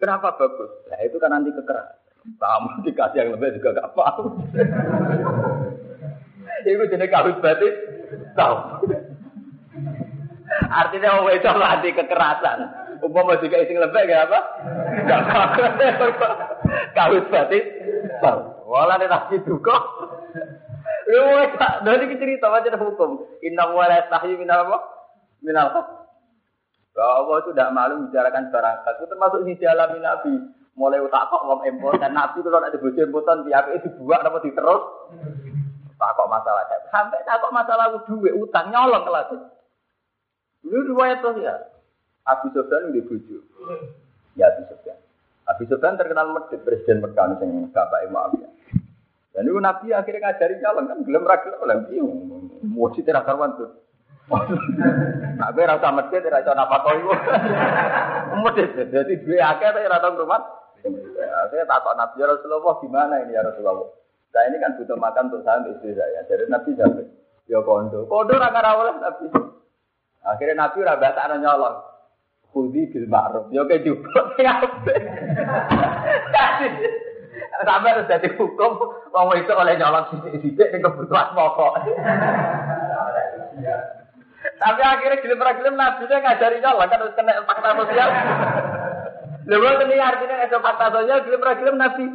[0.00, 0.72] Kenapa bagus?
[0.88, 2.00] Nah itu kan anti kekerasan.
[2.40, 4.44] Kamu dikasih yang lebih juga gak paham.
[6.66, 7.74] Itu jenis kawin batin.
[8.34, 8.56] Tahu.
[10.70, 12.58] Artinya mau itu anti kekerasan.
[13.00, 14.38] Umpama jika isi lembek gak apa?
[15.08, 16.28] Gak apa.
[16.92, 17.64] Kawit batin.
[18.70, 19.76] Wala nek tak duka.
[21.10, 23.10] Lu tak dari cerita macam hukum.
[23.42, 24.78] Inna wa la tahyi min apa?
[25.42, 25.74] Min al
[26.90, 30.34] Bahwa itu tidak malu bicarakan barang itu termasuk di dalam Nabi.
[30.78, 34.38] Mulai tak kok ngom empor dan Nabi kalau ada bojo empotan tiap itu buat apa
[34.42, 34.82] diterus.
[36.00, 39.36] Tak kok masalah sampai tak kok masalah duit utang nyolong kelas.
[40.64, 41.54] Ini riwayat tuh ya.
[42.24, 43.44] Abu Sofyan di bojo.
[44.32, 44.96] Ya Abu Sofyan.
[45.44, 48.50] Abu Sofyan terkenal medit presiden Mekah sing bapak Muawiyah.
[49.36, 52.02] Dan itu Nabi akhirnya ngajari jalan kan gelem ra gelem oleh piye.
[52.64, 53.70] Mesti tidak karuan tuh.
[54.30, 57.12] Nah, gue rasa medit, rasa apa kau itu.
[58.40, 60.42] Medit, jadi dua tapi rasa rumah.
[61.50, 64.00] Saya takut Nabi ya Rasulullah gimana ini ya Rasulullah.
[64.30, 66.22] Saya ini kan butuh makan untuk saya istri saya.
[66.30, 67.02] Jadi Nabi jawab,
[67.50, 68.06] ya kondo.
[68.06, 69.26] Kondo raga rawoleh Nabi.
[70.22, 71.76] Akhirnya Nabi udah bahasa nyolong.
[72.50, 73.50] Kudi bil ma'ruf.
[73.50, 74.22] Ya kayak juga.
[77.60, 78.72] Sampai harus jadi hukum,
[79.12, 81.72] mau itu oleh nyolong sidik-sidik yang kebutuhan pokok.
[84.40, 88.08] Tapi akhirnya gilim-gilim Nabi nya ngajari nyolong kan harus kena fakta sosial.
[89.50, 92.06] Lalu ini artinya ada fakta sosial gilim-gilim Nabi.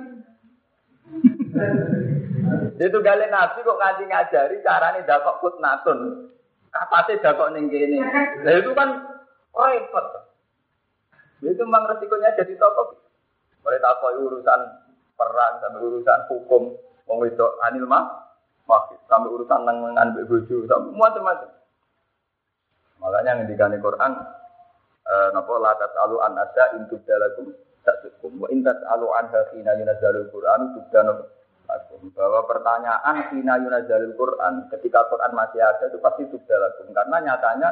[2.76, 6.30] Itu kali Nabi kok ngaji ngajari caranya dakok kutnatun.
[6.72, 8.04] Kapasnya dakok ning kene.
[8.44, 8.90] Nah itu kan
[9.56, 10.06] repot.
[11.40, 13.00] Itu memang resikonya jadi tokoh.
[13.64, 14.60] Mulai takoi urusan
[15.16, 16.76] perang sampai urusan hukum,
[17.08, 18.04] wong itu anil mah,
[19.10, 21.50] sampai urusan nengan bojo, sampai macam-macam.
[23.00, 24.12] Makanya ngendikane Quran
[25.06, 27.54] eh napa la tasalu an asa in tudalakum
[27.86, 29.94] tasukum wa in tasalu an hina
[30.34, 31.45] Quran tudana lakum
[32.16, 37.70] bahwa pertanyaan hina yunazzalul Quran ketika Quran masih ada itu pasti tudalakum karena nyatanya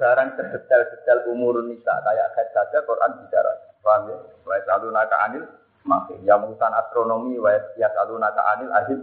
[0.00, 3.52] barang sedetail-detail umur nisa kayak head saja Quran bicara.
[3.84, 4.16] Paham ya?
[4.48, 5.44] Wa yasalunaka anil
[5.84, 9.00] masih yang urusan astronomi wa yasalunaka anil ahil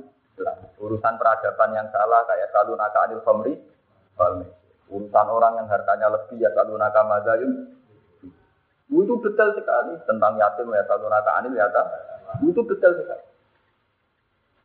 [0.77, 3.57] urusan peradaban yang salah kayak salunaka anil khamri
[4.89, 7.73] urusan orang yang hartanya lebih ya salunaka madayun
[8.87, 11.65] itu detail sekali tentang yatim ya salunaka anil ya
[12.45, 13.23] itu detail sekali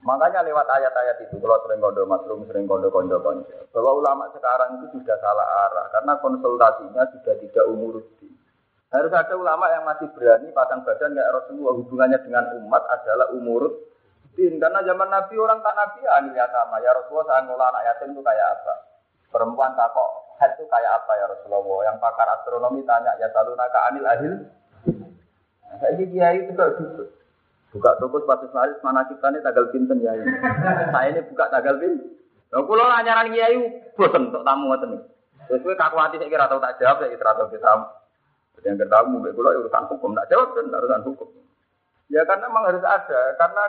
[0.03, 4.83] Makanya lewat ayat-ayat itu, kalau sering kondo masrum, sering kondo kondo kondo, bahwa ulama sekarang
[4.83, 8.03] itu sudah salah arah, karena konsultasinya sudah tidak umur
[8.93, 13.88] Harus ada ulama yang masih berani pasang badan kayak Rasulullah hubungannya dengan umat adalah umur
[14.37, 14.61] din.
[14.61, 16.05] Karena zaman Nabi orang tak Nabi
[16.37, 18.75] ya sama ya Rasulullah saya ngolah anak yatim itu kayak apa?
[19.33, 21.88] Perempuan tak kok head itu kayak apa ya Rasulullah?
[21.88, 24.35] Yang pakar astronomi tanya ya selalu naka anil ahil.
[25.65, 27.03] Nah, saya kiai itu gitu.
[27.72, 30.12] Buka toko sepatu laris mana kita ini tanggal pinten ya.
[30.92, 32.20] Saya ini buka tanggal pinten.
[32.52, 33.56] Kalau pulau anyaran kiai
[33.96, 35.02] bosen untuk tamu ngoten nih.
[35.48, 37.72] Terus gue kaku hati saya kira tahu tak jawab saya kira tahu kita.
[38.68, 41.28] Yang ketemu gue pulau urusan hukum tak jawab kan urusan hukum.
[42.12, 43.64] Ya karena memang harus ada karena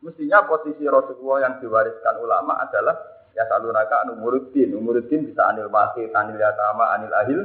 [0.00, 2.96] mestinya posisi Rasulullah yang diwariskan ulama adalah
[3.36, 4.72] ya salunaka anu muridin.
[4.72, 7.40] Muridin bisa anil masih, anil yatama, anil ahil,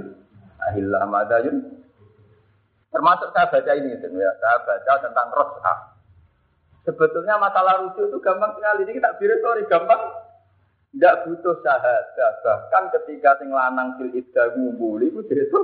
[0.63, 1.57] ahil lamadayun.
[2.89, 4.31] Termasuk saya baca ini, ya.
[4.39, 5.77] saya baca tentang rosah.
[6.87, 8.87] Sebetulnya masalah rujuk itu gampang sekali.
[8.87, 10.01] Ini kita sorry gampang.
[10.89, 12.31] Tidak butuh syahadah.
[12.41, 15.59] Bahkan ketika sing lanang fil iddah ngumpuli itu itu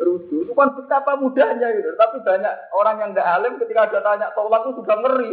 [0.00, 0.50] rujuk.
[0.50, 1.94] Itu kan betapa mudahnya gitu.
[1.94, 5.32] Tapi banyak orang yang tidak alim ketika ada tanya tolak itu sudah ngeri.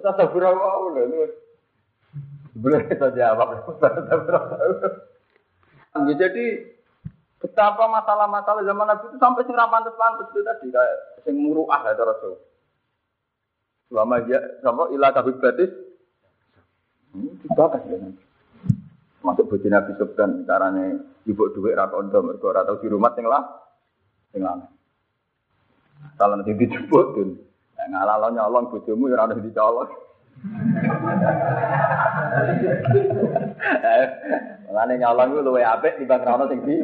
[0.00, 0.66] Saya berapa
[1.04, 1.18] itu.
[2.54, 3.48] Boleh kita jawab.
[5.94, 6.74] Ya, jadi
[7.38, 12.34] betapa masalah-masalah zaman Nabi itu sampai sing pantes-pantes itu tadi kayak sing muruah ya Rasul.
[13.94, 15.70] Selama dia sama ilah kabut batis,
[17.14, 18.10] hmm, bakas ya
[19.22, 20.98] Masuk bojo Nabi Subhan, caranya
[21.30, 23.46] ibu duit rata ondo, mereka rata di rumah sing lah,
[24.34, 24.66] sing lah.
[26.18, 27.38] Kalau nanti dijemput tuh,
[27.78, 29.86] ngalah lo nyolong bojomu ya rada dicolong.
[34.66, 36.82] Mulane nyolong ku luwe apik timbang rono sing di.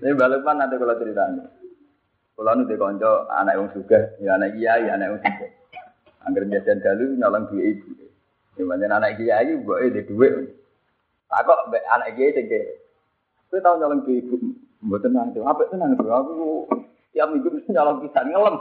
[0.00, 1.59] Ini balik nanti kalau ceritanya.
[2.40, 5.46] Kalau nu dekonco anak yang suka, ya anak kiai, anak yang suka.
[6.24, 7.92] Angger jajan dalu nyolong dua ibu.
[8.56, 10.56] Ya mana anak kiai, buat itu duit.
[11.28, 12.64] Aku anak kiai tinggi.
[13.52, 14.40] Aku tahu nyolong dua ibu,
[14.88, 15.44] buat tenang tuh.
[15.44, 16.08] Apa tenang tuh?
[16.08, 16.64] Aku
[17.12, 18.56] tiap minggu mesti nyolong pisang ngelem.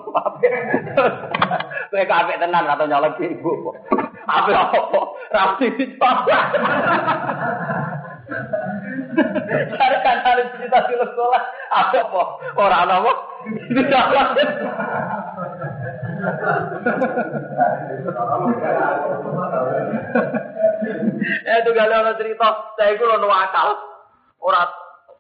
[1.88, 3.80] Kowe kabeh tenan atau nyolong ibu.
[4.28, 5.02] Apa apa?
[5.32, 6.38] Rapi dicoba.
[9.70, 11.42] Cari kan harus cerita di sekolah.
[11.74, 12.24] Apa apa?
[12.54, 13.12] Orang apa?
[13.70, 14.28] Itu salah.
[21.46, 22.48] Ya itu gak ada cerita.
[22.78, 23.70] Saya itu lono akal.
[24.39, 24.70] Ora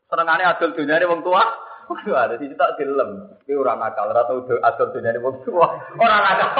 [0.07, 1.43] senengane adol dunyane wong tua.
[1.89, 3.33] Waduh, ada sih tak dilem.
[3.41, 5.67] Iki ora nakal, ora tau adol dunyane wong tua.
[5.97, 6.53] Ora nakal.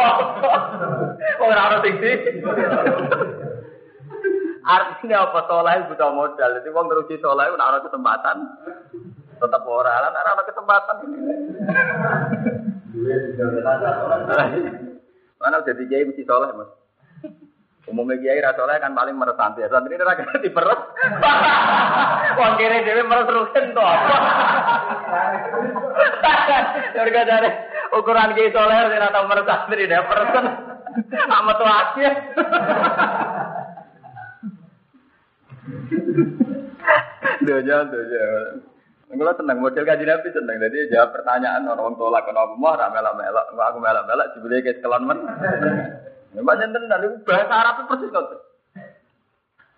[1.45, 1.95] Ora ora sing
[4.69, 6.61] Artinya apa soleh butuh modal.
[6.61, 8.37] Jadi wong terus soleh ora ana kesempatan.
[9.41, 10.95] Tetap ora lan ora kesempatan.
[15.41, 16.69] Mana jadi kiai mesti soleh mas.
[17.89, 19.65] Umumnya kiai ra soleh kan paling meres santri.
[19.65, 20.81] Ini rakyat diperes.
[22.37, 24.17] Wong kiri dewe meres rugen to apa?
[26.93, 27.49] Jadi
[27.97, 30.45] ukuran kiai soleh ora tau meres santri dia persen.
[31.09, 31.69] Amat tuh
[37.39, 38.23] Doja, doja.
[39.09, 43.45] Kalau tenang model kaji nabi tenang, jadi jawab pertanyaan orang tolak kenapa mau melak melak,
[43.57, 45.19] aku melak melak, jebule kayak sekelan men.
[46.37, 48.25] Banyak tenan, itu bahasa Arab persis kok.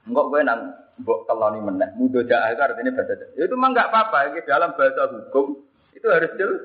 [0.03, 0.61] Enggak gue nang
[0.99, 3.31] mbok keloni meneh, mudo jaah itu artinya bahasa jaah.
[3.39, 5.63] Itu mah enggak apa-apa, ini dalam bahasa hukum
[5.95, 6.63] itu harus jelas.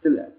[0.00, 0.32] Jelas.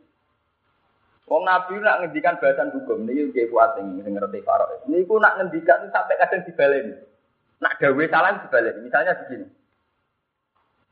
[1.30, 4.90] Wong Nabi nak ngendikan bahasan hukum, ini kayak kuat yang ngerti Farok.
[4.90, 7.13] Ini aku nak ngendikan sampai kadang dibalen.
[7.64, 8.76] Nak gawe salah dibalen.
[8.84, 9.48] Misalnya begini.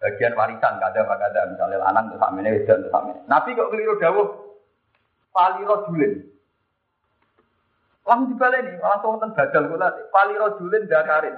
[0.01, 2.09] Bagian warisan kada kada misalnya lanang
[2.41, 3.21] ini, wedon tuh sama ini.
[3.29, 4.27] Nabi kok keliru dawuh.
[5.29, 6.13] Pali rojulin.
[8.01, 9.93] Langsung dibaleni, langsung wonten badal kula.
[10.09, 11.37] Pali rojulin dakarin.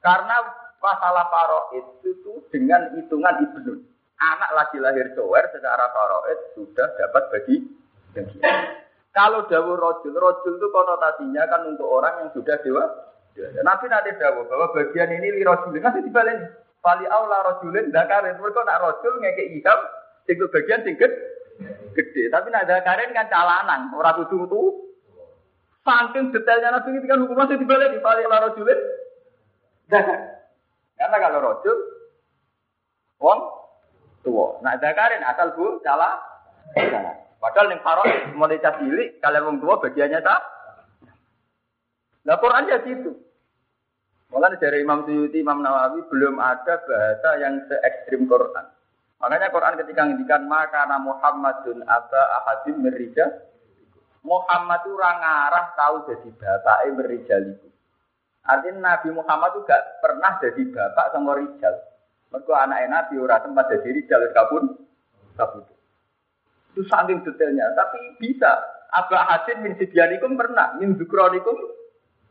[0.00, 0.36] Karena
[0.80, 3.84] masalah faroid itu dengan hitungan ibnu.
[4.18, 7.56] Anak lagi lahir cower secara faroid sudah dapat bagi
[8.16, 8.38] bagi.
[9.12, 13.07] Kalau dawuh rojul, rojul itu konotasinya kan untuk orang yang sudah dewa.
[13.38, 16.38] Nabi nanti dawuh bahwa bagian ini li rojulin nanti dibalen.
[16.78, 18.38] Pali aula rojulin dakarin.
[18.38, 19.78] Mereka nak rojul ngeke iham,
[20.26, 22.22] sing bagian sing gede.
[22.30, 24.62] Tapi nak dakarin kan calanan, orang kudu itu.
[25.86, 28.80] Saking detailnya Nabi ini kan hukumnya sing dibalen di pali aula rojulin
[29.86, 30.20] dakar.
[30.98, 31.78] Karena kalau rojul,
[33.22, 33.38] wong
[34.26, 34.58] tua.
[34.66, 36.18] Nak dakarin asal bu cala.
[37.38, 40.42] Padahal yang farok mulai cilik, kalian wong tua bagiannya tak.
[42.26, 43.27] Nah Quran ya gitu.
[44.28, 48.66] Makanya dari Imam Suyuti, Imam Nawawi belum ada bahasa yang se ekstrim Quran.
[49.18, 53.48] Makanya Quran ketika ngendikan maka Muhammadun aba ahadim merija
[54.26, 57.68] Muhammad itu orang arah tahu jadi bapak merijaliku.
[58.44, 61.74] Artinya Nabi Muhammad itu gak pernah jadi bapak sama rijal.
[62.28, 64.64] Mereka anak Nabi ora tempat jadi rijal kabun
[65.38, 65.64] kabun.
[66.74, 68.76] Itu saking detailnya, tapi bisa.
[68.88, 71.56] Aba Hasim min Sibyanikum pernah, min Zukronikum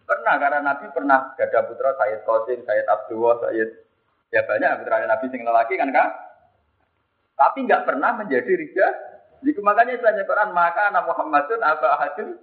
[0.08, 3.70] Pernah karena Nabi pernah gada putra Sayyid Qasim, Sayyid Abdullah, Sayyid
[4.32, 6.10] ya banyak putra Nabi sing lelaki kan kak.
[7.36, 8.88] Tapi nggak pernah menjadi rija.
[9.44, 12.40] Jadi makanya istilahnya Quran maka anak Muhammadun Aba Hadim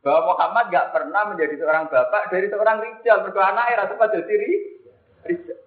[0.00, 3.16] bahwa Muhammad nggak pernah menjadi seorang bapak dari seorang rijal.
[3.26, 4.48] Berdua anak era sempat jadi
[5.26, 5.58] rijal.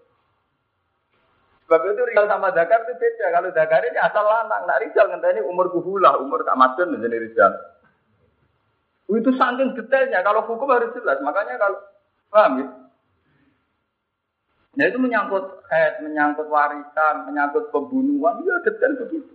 [1.68, 3.26] Sebab itu rijal sama Dakar itu beda.
[3.36, 7.52] Kalau Dakar ini asal lanang, nah rijal ini umur kuhulah, umur tak madun menjadi rijal.
[9.08, 10.20] Itu saking detailnya.
[10.20, 11.24] Kalau hukum harus jelas.
[11.24, 11.80] Makanya kalau
[12.28, 12.68] paham ya.
[14.78, 19.34] Nah itu menyangkut head, menyangkut warisan, menyangkut pembunuhan, ya detail begitu.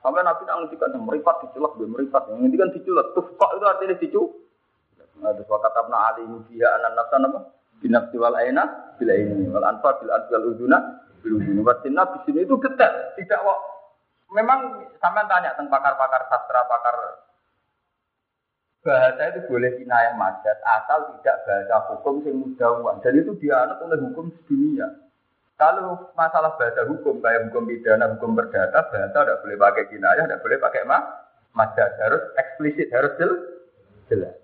[0.00, 2.24] Sampai nabi tak ngertikan meripat diculak, gue meripat.
[2.32, 4.22] Yang ngertikan diculak, kok itu artinya dicu.
[5.20, 7.52] Nah, terus wakat abna ali mubiya anan nafsan apa?
[7.84, 10.78] Binafsi wal aina, bila ini, wal anfa, bila anfa, wal uduna,
[11.20, 11.28] di
[12.24, 13.12] sini itu detail.
[13.20, 13.60] Tidak kok.
[14.32, 16.96] Memang sampai tanya tentang pakar-pakar sastra, pakar
[18.80, 23.98] bahasa itu boleh kinayah majaz asal tidak bahasa hukum yang mudawan dan itu dianut oleh
[24.00, 24.88] hukum dunia.
[25.60, 30.40] Kalau masalah bahasa hukum kayak hukum pidana, hukum perdata, bahasa tidak boleh pakai kinayah, tidak
[30.40, 30.98] boleh pakai ma
[31.52, 33.12] majaz harus eksplisit, harus
[34.08, 34.34] jelas.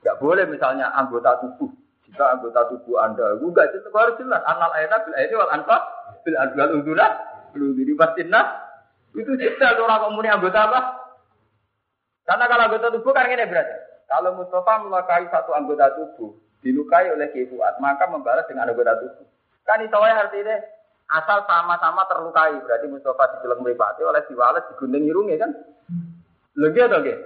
[0.00, 1.68] Tidak boleh misalnya anggota tubuh.
[2.08, 4.40] Jika anggota tubuh Anda juga itu harus jelas.
[4.48, 5.76] Anal ayat bil ayat wal anfa
[6.24, 7.06] bil adwal uduna
[7.52, 7.92] bil uduni
[9.12, 11.01] itu jelas orang komuni anggota apa?
[12.32, 13.76] Karena kalau anggota tubuh kan ini berarti.
[14.08, 16.32] Kalau Mustafa melukai satu anggota tubuh,
[16.64, 19.28] dilukai oleh Kifuat, maka membalas dengan anggota tubuh.
[19.68, 20.56] Kan itu ya artinya
[21.12, 22.56] asal sama-sama terlukai.
[22.64, 25.50] Berarti Mustafa dijeleng meripati oleh Wallace digunting hidungnya kan.
[26.56, 27.20] Lagi atau enggak?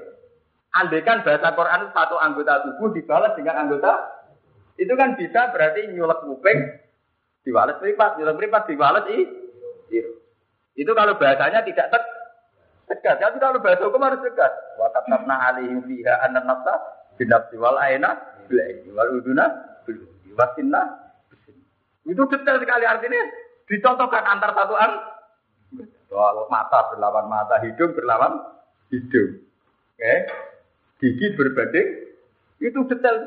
[0.75, 4.11] Andaikan bahasa Quran satu anggota tubuh dibalas dengan anggota
[4.75, 6.59] itu kan bisa berarti nyulek kuping
[7.47, 9.19] diwales meripat, nyulek meripat diwales i.
[10.75, 12.16] Itu kalau bahasanya tidak tek
[12.87, 13.19] Tegas.
[13.19, 14.53] Tapi kalau bahasa hukum harus tegas.
[14.79, 16.75] Wa katabna alaihim fiha anna nafsa
[17.19, 18.15] binafsi wal aina
[18.47, 18.61] bil
[18.95, 19.45] wal uduna
[19.89, 19.99] bil
[20.37, 21.07] wasinna
[22.07, 23.19] itu detail sekali artinya
[23.67, 24.93] dicontohkan antar satu an
[26.07, 28.39] soal mata berlawan mata hidung berlawan
[28.95, 30.19] hidung oke okay.
[31.03, 31.89] gigi berbanding
[32.63, 33.27] itu detail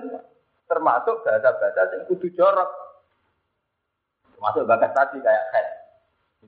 [0.71, 2.69] termasuk bahasa-bahasa yang kudu jorok
[4.39, 5.67] Masuk bagas tadi kayak head.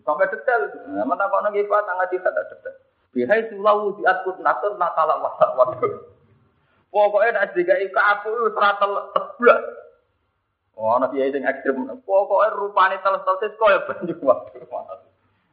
[0.02, 0.72] Sampai detail.
[0.96, 2.76] Nah, mana kok nang ifa tangga tak detail.
[3.12, 5.88] Bihai sulawu diatur natur nakala wasak waktu.
[6.92, 9.62] Pokoknya nak digai kapu itu seratel teblak.
[10.76, 11.88] Oh, ana kiai sing ekstrem.
[12.08, 14.64] Pokoknya rupane teles-teles kok ya banyu waktu.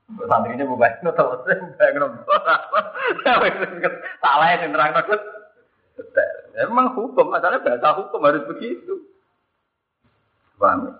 [0.08, 2.24] Santri ini bukan itu bukan ngono.
[4.24, 4.96] Salah yang terang
[5.98, 6.36] detail.
[6.58, 9.04] Emang hukum, masalahnya bahasa hukum harus begitu.
[10.58, 10.96] Paham?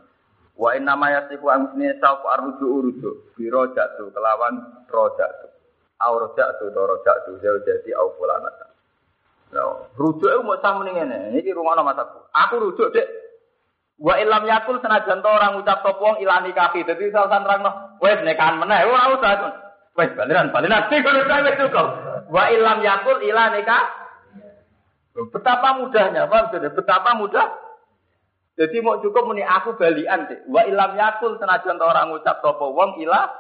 [0.59, 5.47] Wa inna ma yasifu amsini sauq arruju uruju bi rojatu kelawan rojatu.
[5.99, 8.71] Au rojatu to rojatu jauh jadi au fulanata.
[9.49, 11.41] Nah, rujuk itu mau sama nih ini.
[11.41, 12.21] Ini rumah nama aku.
[12.31, 13.09] Aku rujuk dek.
[13.99, 16.87] Wa ilam yakul senajan to orang ucap topong ilani kaki.
[16.87, 17.73] Jadi salah orang no.
[17.99, 18.87] Wes nekan meneh.
[18.87, 19.59] Wah usah.
[19.99, 20.87] Wes baliran baliran.
[20.93, 21.87] Sih kalau saya cukup.
[22.31, 23.97] Wa ilam yakul ilani kaki.
[25.19, 26.55] Betapa mudahnya, Pak.
[26.79, 27.51] Betapa mudah.
[28.55, 30.47] Jadi mau cukup muni aku balian deh.
[30.47, 33.31] Wa ilam yakul senajan orang ngucap topo wong ilah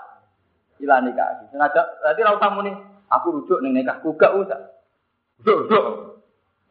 [0.82, 1.46] ilah nikah.
[1.50, 2.72] Senajan tadi ra usah muni
[3.10, 4.60] aku rujuk ning nikahku gak usah.
[5.42, 5.84] Rujuk, rujuk.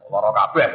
[0.08, 0.68] Loro kabeh.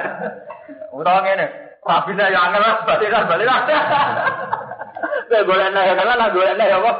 [0.96, 1.46] Utawa ngene,
[1.80, 3.62] rabine ya angel baliran baliran.
[5.32, 6.92] Kowe golek nek kan lah golek nek apa?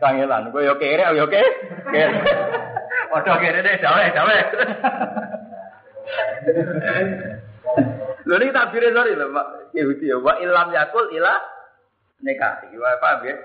[0.00, 1.48] Kangelan, kowe yo kere yo kere.
[3.12, 4.36] Padha kere deh, dawe dawe.
[8.26, 10.16] Lho ini tabire lho Pak Yahudi ya.
[10.18, 11.32] Wa ilam yakul ila
[12.24, 12.64] nikah.
[12.72, 13.36] Wa paham ya?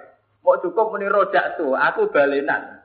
[0.42, 2.82] Mau cukup muni rojak tuh, aku balenan.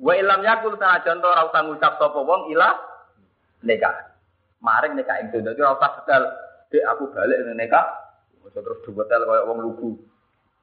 [0.00, 2.72] Wa ilam yakul sanajan to ora usah ngucap sapa wong ila
[3.62, 4.16] nikah.
[4.64, 6.22] Maring nikah ing dadi ora usah sedal
[6.72, 7.84] dek aku balik ning nikah.
[8.42, 9.90] Ojo terus duwetel koyo wong lugu.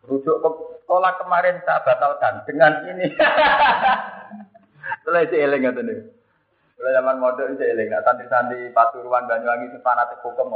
[0.02, 0.50] Rujuk ke
[0.82, 3.06] sekolah kemarin saya batalkan dengan ini.
[5.06, 6.04] Itu eling ngoten niku.
[6.82, 7.22] Kalau zaman
[7.54, 10.50] itu eling, nah, santri-santri Pasuruan Banyuwangi itu fanatik hukum.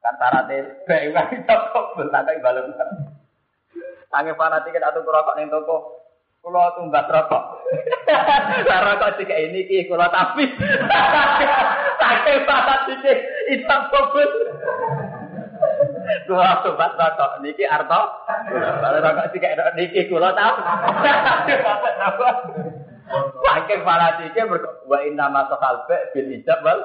[0.00, 2.72] Kan syaratnya wangi toko belakang balem.
[4.14, 6.06] Tangi fanatik atau kerokok ning toko.
[6.38, 7.44] Kulo tumbat rokok.
[8.70, 10.46] Lah rokok sing ini ki kulo tapi.
[12.00, 13.02] Tangi fanatik
[13.50, 14.32] itu fokus.
[16.30, 18.02] Kulo tumbat rokok niki arto.
[18.54, 19.42] Kalau rokok sing
[19.74, 20.62] niki kulo tapi.
[23.44, 24.42] Saking falatike
[24.88, 26.80] wa inna ma sakalbe bil ijab wal.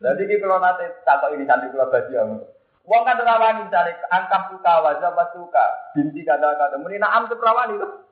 [0.00, 2.50] Jadi kalau nanti takut ini santri kalau baju
[2.88, 7.76] Wong kan rawani cari angkap suka wajah suka binti kata kata muni naam tuh rawani
[7.76, 8.08] tuh.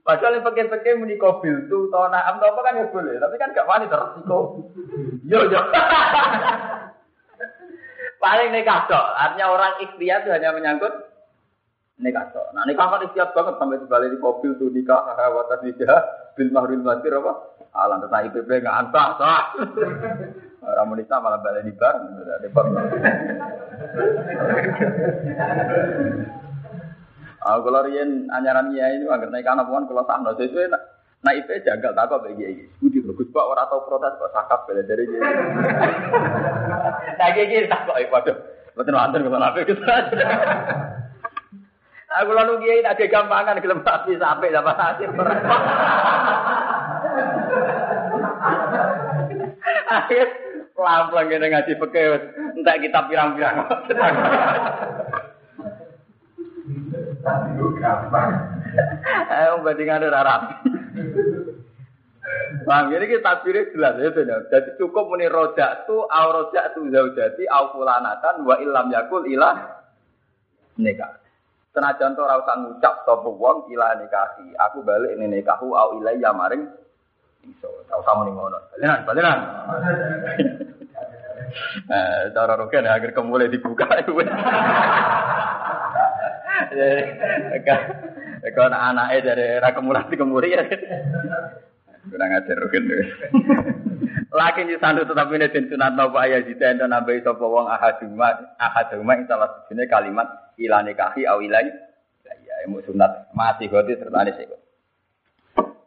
[0.00, 3.52] Padahal yang pakai-pakai muni kobil tuh tau naam tau apa kan ya boleh, tapi kan
[3.52, 4.64] gak wani tersiko.
[5.28, 5.60] Yo yo.
[8.20, 10.92] Paling nekah artinya orang ikhtiar itu hanya menyangkut
[12.00, 12.52] nikah tok.
[12.52, 16.00] Nah nikah kan siap banget sampai dibalik di mobil tuh nikah wata nikah
[16.36, 17.32] bil mahrul masir apa?
[17.70, 19.42] Alam tentang IPP nggak antah sah.
[20.60, 22.66] Wanita malah balik di bar, ada bar.
[27.40, 30.68] Ah kalau rian anyaran iya ini agar naik anak puan kalau sahno sesuai
[31.20, 32.64] Nah IP jagal tak bagi ini.
[32.80, 35.20] Budi bagus pak orang tahu protes kok sakap bela dari dia.
[37.16, 38.36] Nah gini tak kok waduh.
[38.72, 39.84] Betul mantan kalau nabi gitu.
[42.10, 45.08] Aku lalu kiai tak gampangan gelem sapi sampai dapat hasil.
[49.90, 50.26] Akhir
[50.80, 52.02] pelan-pelan kita ngaji peke
[52.56, 53.56] entek kita pirang-pirang.
[59.28, 60.54] Ayo bandingan ora rapi.
[62.64, 64.40] Bang, ini kita pilih jelas ya benar.
[64.48, 69.84] Jadi cukup muni rojak tu, au rojak tu zaujati, au fulanatan, wa ilam yakul ilah
[70.80, 71.20] nikah.
[71.70, 74.56] Senajan to ora usah ngucap sapa wong ila nikahi.
[74.56, 76.66] Aku balik ini nikahu au ilayya maring
[77.46, 77.70] iso.
[77.86, 78.58] Ora usah muni ngono.
[78.74, 79.38] Balinan, balinan.
[81.90, 84.14] Eh, cara roken akhir kemulai dibuka itu.
[88.54, 90.62] Kalau anaknya dari era kemulai dikemuri ya.
[92.08, 92.84] Kurang ajar roken.
[94.30, 98.54] Laki di sandu tetapi ini den sunat napa ayah jita ento nambahi sapa wong ahaduma
[98.62, 101.66] ahaduma ing salah sijine kalimat ilane kahi au ilai
[102.22, 104.54] ya emu sunat mati goti sertane sik.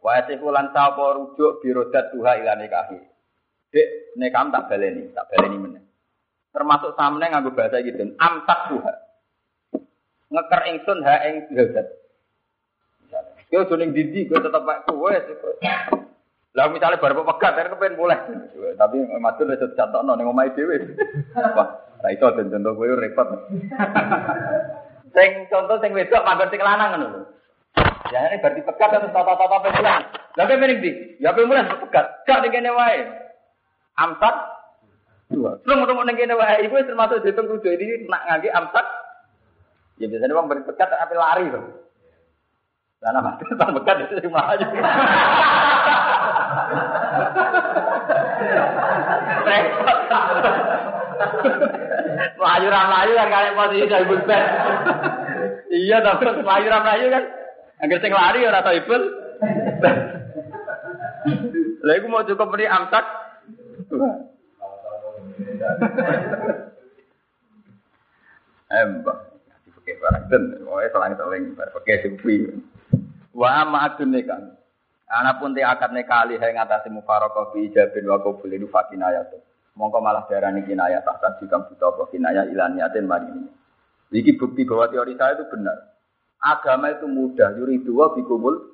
[0.03, 3.12] Wa lan sapa rujuk birodat tuha ilane kahi.
[3.73, 5.83] Dek nekam tak baleni, tak baleni meneh.
[6.53, 8.93] Termasuk samne nganggo bahasa den amtak tuha.
[10.29, 11.89] Ngeker ingsun ha ing birodat.
[13.49, 15.13] Yo joning dindi kowe tetep kowe
[16.53, 18.19] lah misalnya baru pegat, kan kepengen boleh.
[18.77, 20.85] Tapi matur wis contohno ning omahe dhewe.
[21.33, 23.25] Wah, ra iso den contoh kowe repot.
[25.17, 27.21] Sing contoh sing wedok manggon sing lanang ngono lho.
[28.13, 30.01] Ini berarti pegat atau tata-tata pemulan.
[30.37, 32.21] Lah kowe mending di, ya pemulan pegat.
[32.29, 33.22] Gak ning kene wae.
[33.93, 34.53] Amsat
[35.33, 35.57] Dua.
[35.65, 38.85] Terus mau neng kene wae iku termasuk dihitung rujuk ini nak ngangge amsak.
[39.97, 41.65] Ya biasanya bang beri pekat tapi lari tuh.
[43.01, 44.67] Karena mati bang pekat itu sing maju.
[49.49, 49.99] Repot.
[52.37, 54.43] Melayu melayu kan kalian posisi dari bulpen.
[55.73, 57.23] Iya, tapi melayu melayu kan.
[57.81, 59.01] Agar sing lari ora tau ibul.
[61.83, 63.22] Lah iku mau cukup beri amsak.
[68.73, 69.17] Embah.
[69.83, 72.47] Pakai barang den, pokoknya selang-seling, pakai sufi.
[73.35, 74.55] Wa ma'adun kan.
[75.13, 79.29] Anak pun ti akad nekali hai ngatasi mufarokoh bi ijabin wa qabul itu fakinayat.
[79.77, 83.49] Mongko malah darani kinayah tak jika buta apa kinayah ilan yatin mari ini.
[84.13, 85.77] Iki bukti bahwa teori saya itu benar.
[86.41, 88.72] Agama itu mudah, yuridu wa bikumul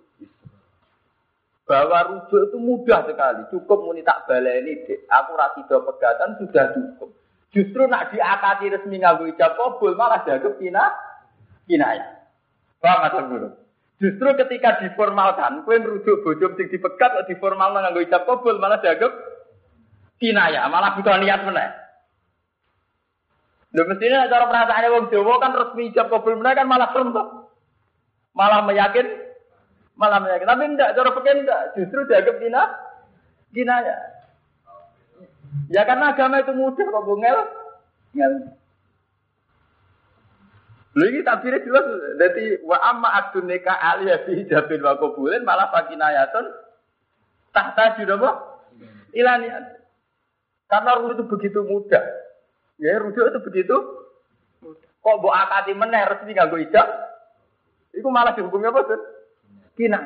[1.69, 3.45] bahwa rujuk itu mudah sekali.
[3.53, 5.05] Cukup muni tak baleni dek.
[5.05, 7.13] Aku rasido pegatan sudah cukup.
[7.53, 10.89] Justru nak diakati resmi nganggo ijab kabul malah dianggap kina
[11.69, 12.25] kinaya.
[12.81, 13.49] Paham atau guru?
[14.01, 19.13] Justru ketika diformalkan, kue merujuk bojo sing dipegat atau diformal nganggo ijab kabul malah dianggap
[20.17, 21.69] kinaya, malah butuh niat meneh.
[23.77, 27.13] Lho mestinya cara perasaannya wong Jawa kan resmi ijab kabul meneh kan malah serem
[28.33, 29.18] Malah meyakin
[29.99, 30.47] malah meyakin.
[30.47, 31.61] Tapi enggak, cara pakai enggak.
[31.75, 32.35] Justru dianggap
[33.51, 33.95] kina ya.
[35.67, 37.37] Ya karena agama itu mudah kok bungel.
[38.15, 38.33] Ngel.
[40.97, 41.85] Lha iki tabire jelas
[42.17, 46.45] dadi wa amma adunika aliyah fi jabin wa qabulin malah fakinayatun
[47.53, 48.29] tahta apa?
[49.13, 49.47] Ilani.
[50.69, 52.03] Karena rujuk itu begitu mudah.
[52.79, 53.75] Ya rujuk itu begitu
[54.99, 56.87] Kok mbok akati meneh resmi nganggo ijab?
[57.95, 58.83] Iku malah dihukumi apa?
[59.79, 59.99] Kina.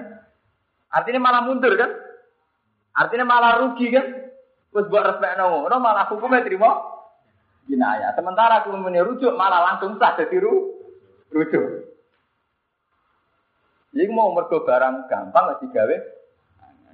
[0.94, 1.90] Artinya malah mundur kan?
[2.94, 4.06] Artinya malah rugi kan?
[4.70, 6.78] Terus buat respek ngono malah hukumnya terima
[7.66, 8.14] kinaya.
[8.14, 10.78] Sementara aku rujuk malah langsung sah jadi ru,
[11.34, 11.90] rujuk.
[13.94, 15.98] Jadi mau mergo barang gampang lagi gawe.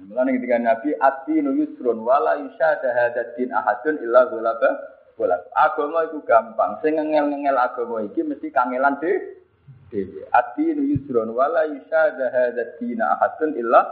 [0.00, 4.70] Mulane ketika Nabi ati nu yusrun wala yusyada hadatin ahadun illa ghulaba
[5.20, 5.44] ghulab.
[5.52, 6.80] Agama itu gampang.
[6.80, 9.39] Sing ngengel-ngengel agama iki mesti kangelan deh
[9.90, 10.24] dewi.
[10.30, 13.84] Ati nu yusron wala yusyada hadad dina ahadun illa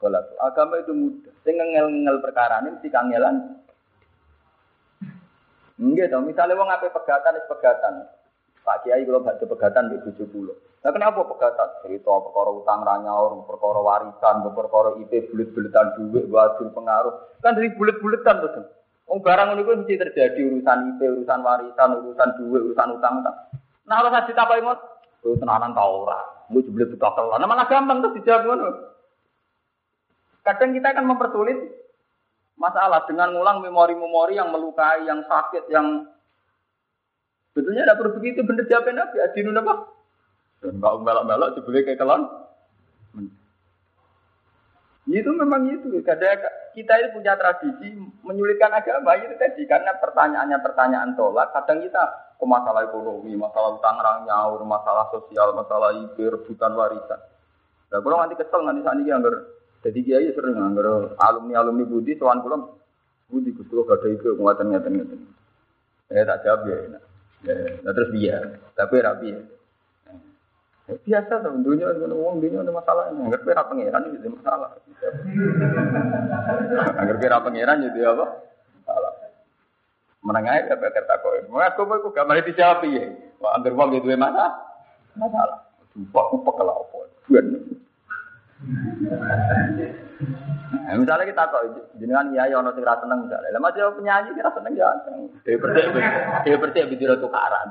[0.00, 0.34] kolak.
[0.40, 1.32] Agama itu mudah.
[1.44, 3.62] Sing ngel-ngel perkara ini mesti kangelan.
[5.82, 7.94] Enggak dong, misalnya wong ngapain pegatan is pegatan.
[8.62, 10.54] Pak Kiai kalau baca pegatan di tujuh puluh.
[10.82, 11.68] Nah kenapa pegatan?
[11.82, 17.34] Cerita perkara utang ranyaur, perkara warisan, perkara IP bulet-buletan duit, wajib pengaruh.
[17.42, 18.66] Kan dari bulet-buletan tuh.
[19.10, 23.14] Oh barang ini mesti terjadi urusan IP, urusan warisan, urusan duit, urusan utang.
[23.22, 24.78] Nah kalau saya ditapai ngot,
[25.22, 26.18] Kowe tenanan ta ora?
[26.50, 27.38] Mu jebule buta kelan.
[27.38, 28.68] Nah, malah gampang tuh dijawab ngono.
[30.42, 31.58] Kadang kita akan mempersulit
[32.58, 36.10] masalah dengan ngulang memori-memori yang melukai, yang sakit, yang
[37.54, 39.16] betulnya tidak perlu begitu bener jawabin Nabi.
[39.22, 39.74] Adinun apa?
[40.62, 42.22] Dan mbak melok-melok jebule kayak kelon.
[45.06, 45.98] Itu memang itu.
[46.06, 46.42] Kadang
[46.74, 47.90] kita itu punya tradisi
[48.22, 51.50] menyulitkan agama itu tadi karena pertanyaannya pertanyaan tolak.
[51.50, 57.20] Kadang kita masalah ekonomi, masalah utang nyaur, masalah sosial, masalah ibu, rebutan warisan.
[57.92, 59.46] Nah, kalau nanti kesel nanti ini anggar,
[59.84, 62.80] jadi kiai sering anggar alumni alumni budi, tuan kulo
[63.28, 65.20] budi kulo gak ada ibu penguatan ngeten ngeten.
[66.12, 66.76] Eh tak jawab ya,
[67.48, 68.36] ya, nah, terus dia,
[68.76, 69.40] tapi rapi ya.
[70.90, 73.06] Eh, biasa tuh, dunia itu uang dunia ada masalah.
[73.14, 74.76] Anggar kira pangeran itu masalah.
[76.98, 78.51] Anggar kira pangeran itu apa?
[80.22, 81.40] Masalah menengah ya bakal takoi.
[81.50, 83.10] Mengaku aku gak mari dijawab ya.
[83.42, 84.54] Wah, anggar wong itu mana?
[85.18, 85.66] Masalah.
[85.90, 86.98] Sumpah aku apa?
[87.26, 87.46] Buan.
[90.72, 91.62] Nah, misalnya kita kok
[91.98, 93.50] jenengan ya ya ono sing ra seneng misalnya.
[93.50, 94.88] Lah masih penyanyi kira seneng ya.
[95.42, 95.86] Dia percaya
[96.46, 97.68] dia percaya bidino tukaran.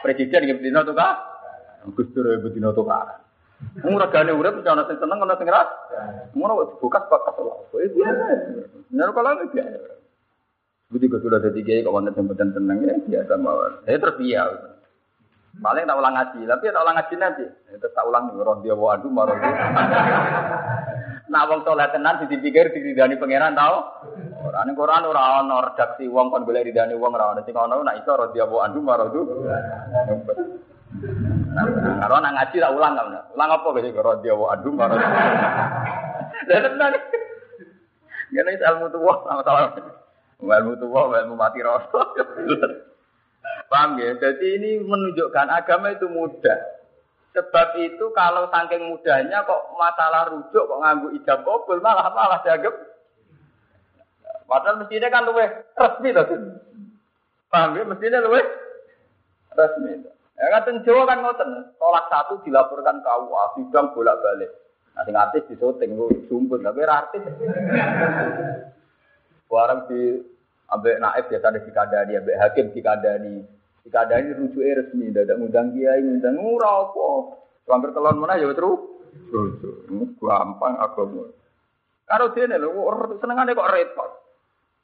[0.00, 1.12] Presiden gitu bidino tukar.
[1.92, 3.20] Gus Dur ya bidino tukaran.
[3.84, 5.68] Wong regane urip ana sing seneng ana sing ra.
[6.32, 7.54] Ngono bukas bakas lho.
[7.76, 8.24] Itu biasa.
[8.96, 10.01] Nek kalau biasa.
[10.92, 13.80] Gue sudah jadi kiai kok wanita sempetan tenang ya biasa mawar.
[13.88, 14.44] Saya terus iya.
[15.56, 17.44] Paling tak ulang ngaji, tapi tak ulang ngaji nanti.
[17.72, 19.36] Terus tak ulang roh dia wa adu marah.
[21.32, 24.04] Nah wong soleh tenan dipikir diridani pangeran tau.
[24.44, 27.80] Ora ning Quran ora ana redaksi wong kon golek ridani wong ora ana sing ana
[27.80, 29.08] nak iso roh dia wa adu marah.
[32.04, 33.16] Karo nak ngaji tak ulang kan.
[33.32, 35.00] Ulang apa guys roh dia wa adu marah.
[36.52, 36.92] Lah tenan.
[38.32, 40.00] Ngene ilmu tuwa sama-sama.
[40.42, 42.02] Ilmu tua, ilmu mati rasa.
[43.70, 44.12] Paham ya?
[44.18, 46.82] Jadi ini menunjukkan agama itu mudah.
[47.32, 52.76] Sebab itu kalau saking mudahnya kok masalah rujuk kok nganggu ijab kabul malah malah dianggap
[54.44, 56.22] Padahal mestinya kan luwe resmi to.
[57.48, 57.88] Paham ya?
[57.88, 58.40] Mestinya luwe
[59.56, 60.04] resmi.
[60.36, 61.72] Ya kan Jawa kan ngoten.
[61.80, 64.52] Tolak satu dilaporkan ke UA, sidang bolak-balik.
[64.92, 67.24] Nah, sing artis di syuting lu sumpun, tapi artis.
[69.48, 70.20] Barang di
[70.72, 73.44] ambek naib biasa ada dikadani, ambek hakim dikadani.
[73.84, 77.08] Dikadani rujuke resmi, dadak ngundang kiai, ngundang ora apa.
[77.68, 78.80] Hampir telon mana ya terus.
[79.28, 79.60] Terus
[80.18, 81.28] gampang agama.
[82.08, 82.72] Karo dene lho,
[83.20, 84.10] senengane kok repot.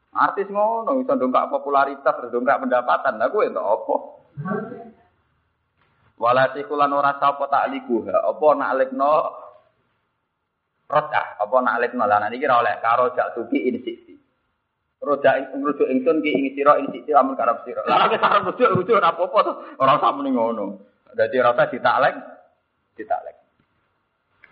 [0.08, 3.20] Artis ngono iso dongkak popularitas, terus dongkak pendapatan.
[3.20, 3.94] Lah kowe entuk apa?
[6.18, 9.12] Walati kulan ora sapa takliku, apa nak lekno
[10.88, 14.07] Roda, apa nak lekno lah niki ora oleh karo jak tuki insiksi.
[14.98, 17.86] Ing rujuk ingsun ki ing sira ing sisi amun karep sira.
[17.86, 20.82] Lah nek sarep rujuk rujuk ora apa-apa to, ora usah muni ngono.
[21.14, 22.14] Dadi ora usah ditaklek,
[22.98, 23.36] ditaklek.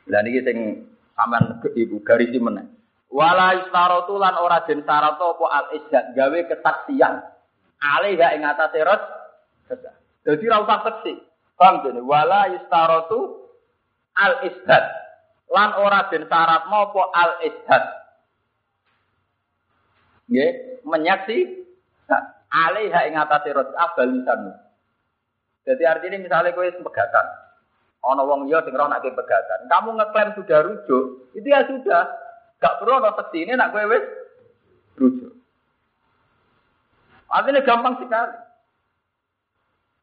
[0.06, 0.86] Lah niki sing
[1.18, 2.62] sampean ibu garisi meneh.
[3.10, 7.14] Wala istaratu lan ora den syarat apa al izzat gawe kesaksian.
[7.82, 9.02] Alih ya ing atase rot.
[10.22, 11.14] Dadi ora usah saksi.
[11.58, 12.06] Paham dene?
[12.06, 13.50] Wala istaratu
[14.14, 14.84] al izzat.
[15.50, 18.05] Lan ora den syarat apa al izzat.
[20.26, 21.66] Nggih, menyaksi
[22.50, 24.54] alih ya ing atase rot abalisan.
[25.66, 27.26] Jadi artinya misalnya kowe pegatan,
[28.06, 29.66] Ono wong liya sing roh nak pegatan.
[29.66, 32.06] Kamu ngeklaim sudah rujuk, itu ya sudah.
[32.62, 34.04] Gak perlu ono ini nak kowe wis
[34.94, 35.34] rujuk.
[37.26, 38.34] Artinya gampang sekali.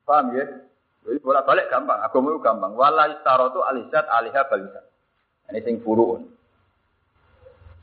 [0.04, 0.46] Paham ya?
[1.08, 2.00] Jadi bolak balik gampang.
[2.04, 2.72] Agama itu gampang.
[2.76, 4.84] Wala istarotu alisat aliha balisat.
[5.52, 5.80] Ini sing.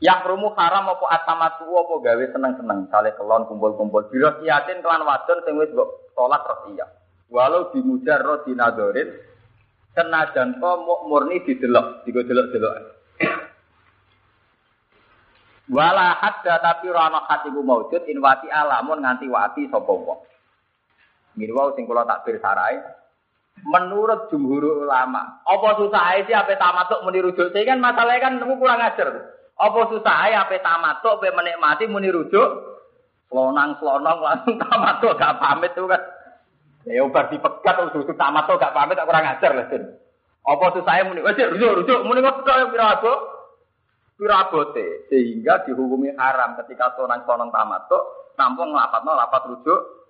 [0.01, 2.89] Yang rumu haram apa atamatu apa gawe seneng-seneng.
[2.89, 4.09] Kali kelon kumpul-kumpul.
[4.09, 6.41] Bila siatin kelan wadon sing wis mbok sholat
[6.73, 6.89] iya.
[7.29, 9.13] Walau dimujar roh dinadorin
[9.93, 10.71] senajan to
[11.07, 12.75] murni didelok, digo delok-delok.
[15.77, 19.95] Wala hadda tapi rana hatiku maujud inwati alamun nganti wati sapa.
[21.39, 22.81] Ngene wae sing kula takbir sarai.
[23.61, 27.05] Menurut jumhur ulama, apa susah sih ape tamatuk?
[27.05, 29.37] Saya kan masalahnya kan nemu kurang ajar.
[29.61, 32.49] Apa susah ae ape tamatuk ape menikmati muni rujuk?
[33.29, 36.01] Lonang selonong langsung tamatuk gak pamit tuh kan.
[36.89, 39.85] Ya ubar dipegat susu tamat tuh gak pamit tak kurang ajar lah Sin.
[40.49, 43.15] Apa tuh saya muni wes rujuk rujuk muni kok kok pirago
[44.17, 50.01] pirabote sehingga dihukumi haram ketika sonang sonang tamat tuh nampung lapatno lapat rujuk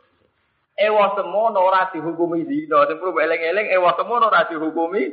[0.80, 2.88] Ewa semono ora dihukumi zina.
[2.88, 5.12] Sing perlu eling-eling ewa semono ora dihukumi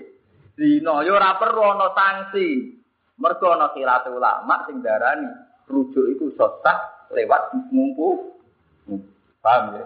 [0.55, 1.03] zina.
[1.03, 2.79] Ya ora perlu ana sanksi.
[3.18, 5.30] Mergo ana khilaf ulama sing darani
[5.68, 8.38] rujuk iku sah lewat ngumpu.
[9.41, 9.86] Paham ya?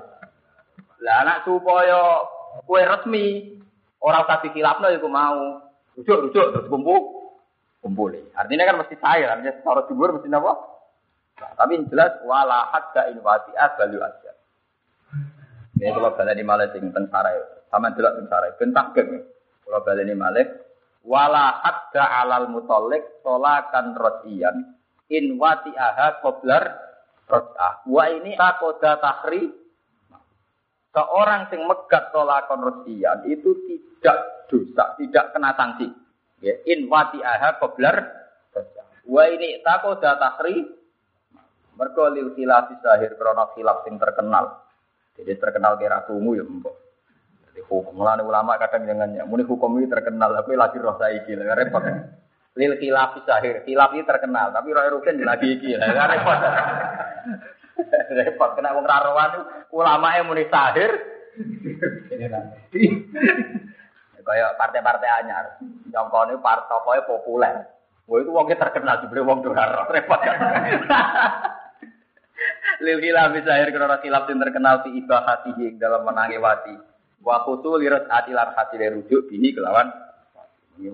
[1.01, 2.21] Lah anak supaya
[2.67, 3.57] kue resmi
[4.03, 5.63] orang usah dikilapno iku mau.
[5.95, 7.21] Rujuk rujuk terus kumpul
[7.81, 8.13] kumpul.
[8.37, 10.53] Artinya kan mesti saya, artinya secara timur mesti apa?
[11.41, 14.31] Nah, tapi yang jelas wala hadda inwati balu aja.
[15.81, 17.41] Ini kalau baleni malih sing teng sarai,
[17.73, 19.25] sama delok teng sarai, bentah geng.
[19.65, 20.45] Kalau baleni malih
[21.05, 24.77] wala hadda alal mutallik solakan rodian
[25.09, 26.63] in wati aha koblar
[27.27, 27.83] rotah.
[27.87, 29.49] Wa ini takoda tahri
[30.91, 35.87] seorang yang megat tolakon rodian itu tidak dosa, tidak kena sanksi.
[36.41, 38.21] Ya, in wati aha koblar
[39.01, 40.61] Wa ini takoda tahri
[41.73, 42.05] mergo
[42.37, 44.61] khilaf sahir krana khilaf sing terkenal.
[45.17, 46.90] Jadi terkenal kira tumu ya mbok.
[47.59, 51.83] Hukum mulane ulama kadang jangan muni hukum ini terkenal tapi lagi roh saiki lah repot.
[52.55, 56.39] Lil khilaf sahir, khilaf ini terkenal tapi roh rugen lagi iki lah repot.
[58.23, 58.87] repot kena wong
[59.71, 60.91] ulama yang muni sahir.
[64.21, 65.57] Kayak partai-partai anyar,
[65.91, 67.67] nyongkone partai populer.
[68.05, 70.39] Wah itu wongnya terkenal dibeli wong dolar repot kan.
[72.85, 76.90] Lil khilaf sahir karena yang terkenal di ibahatihi dalam menangi wati.
[77.21, 79.87] Wa kutu lirat atilar hati rujuk bihi kelawan.
[80.81, 80.89] Ini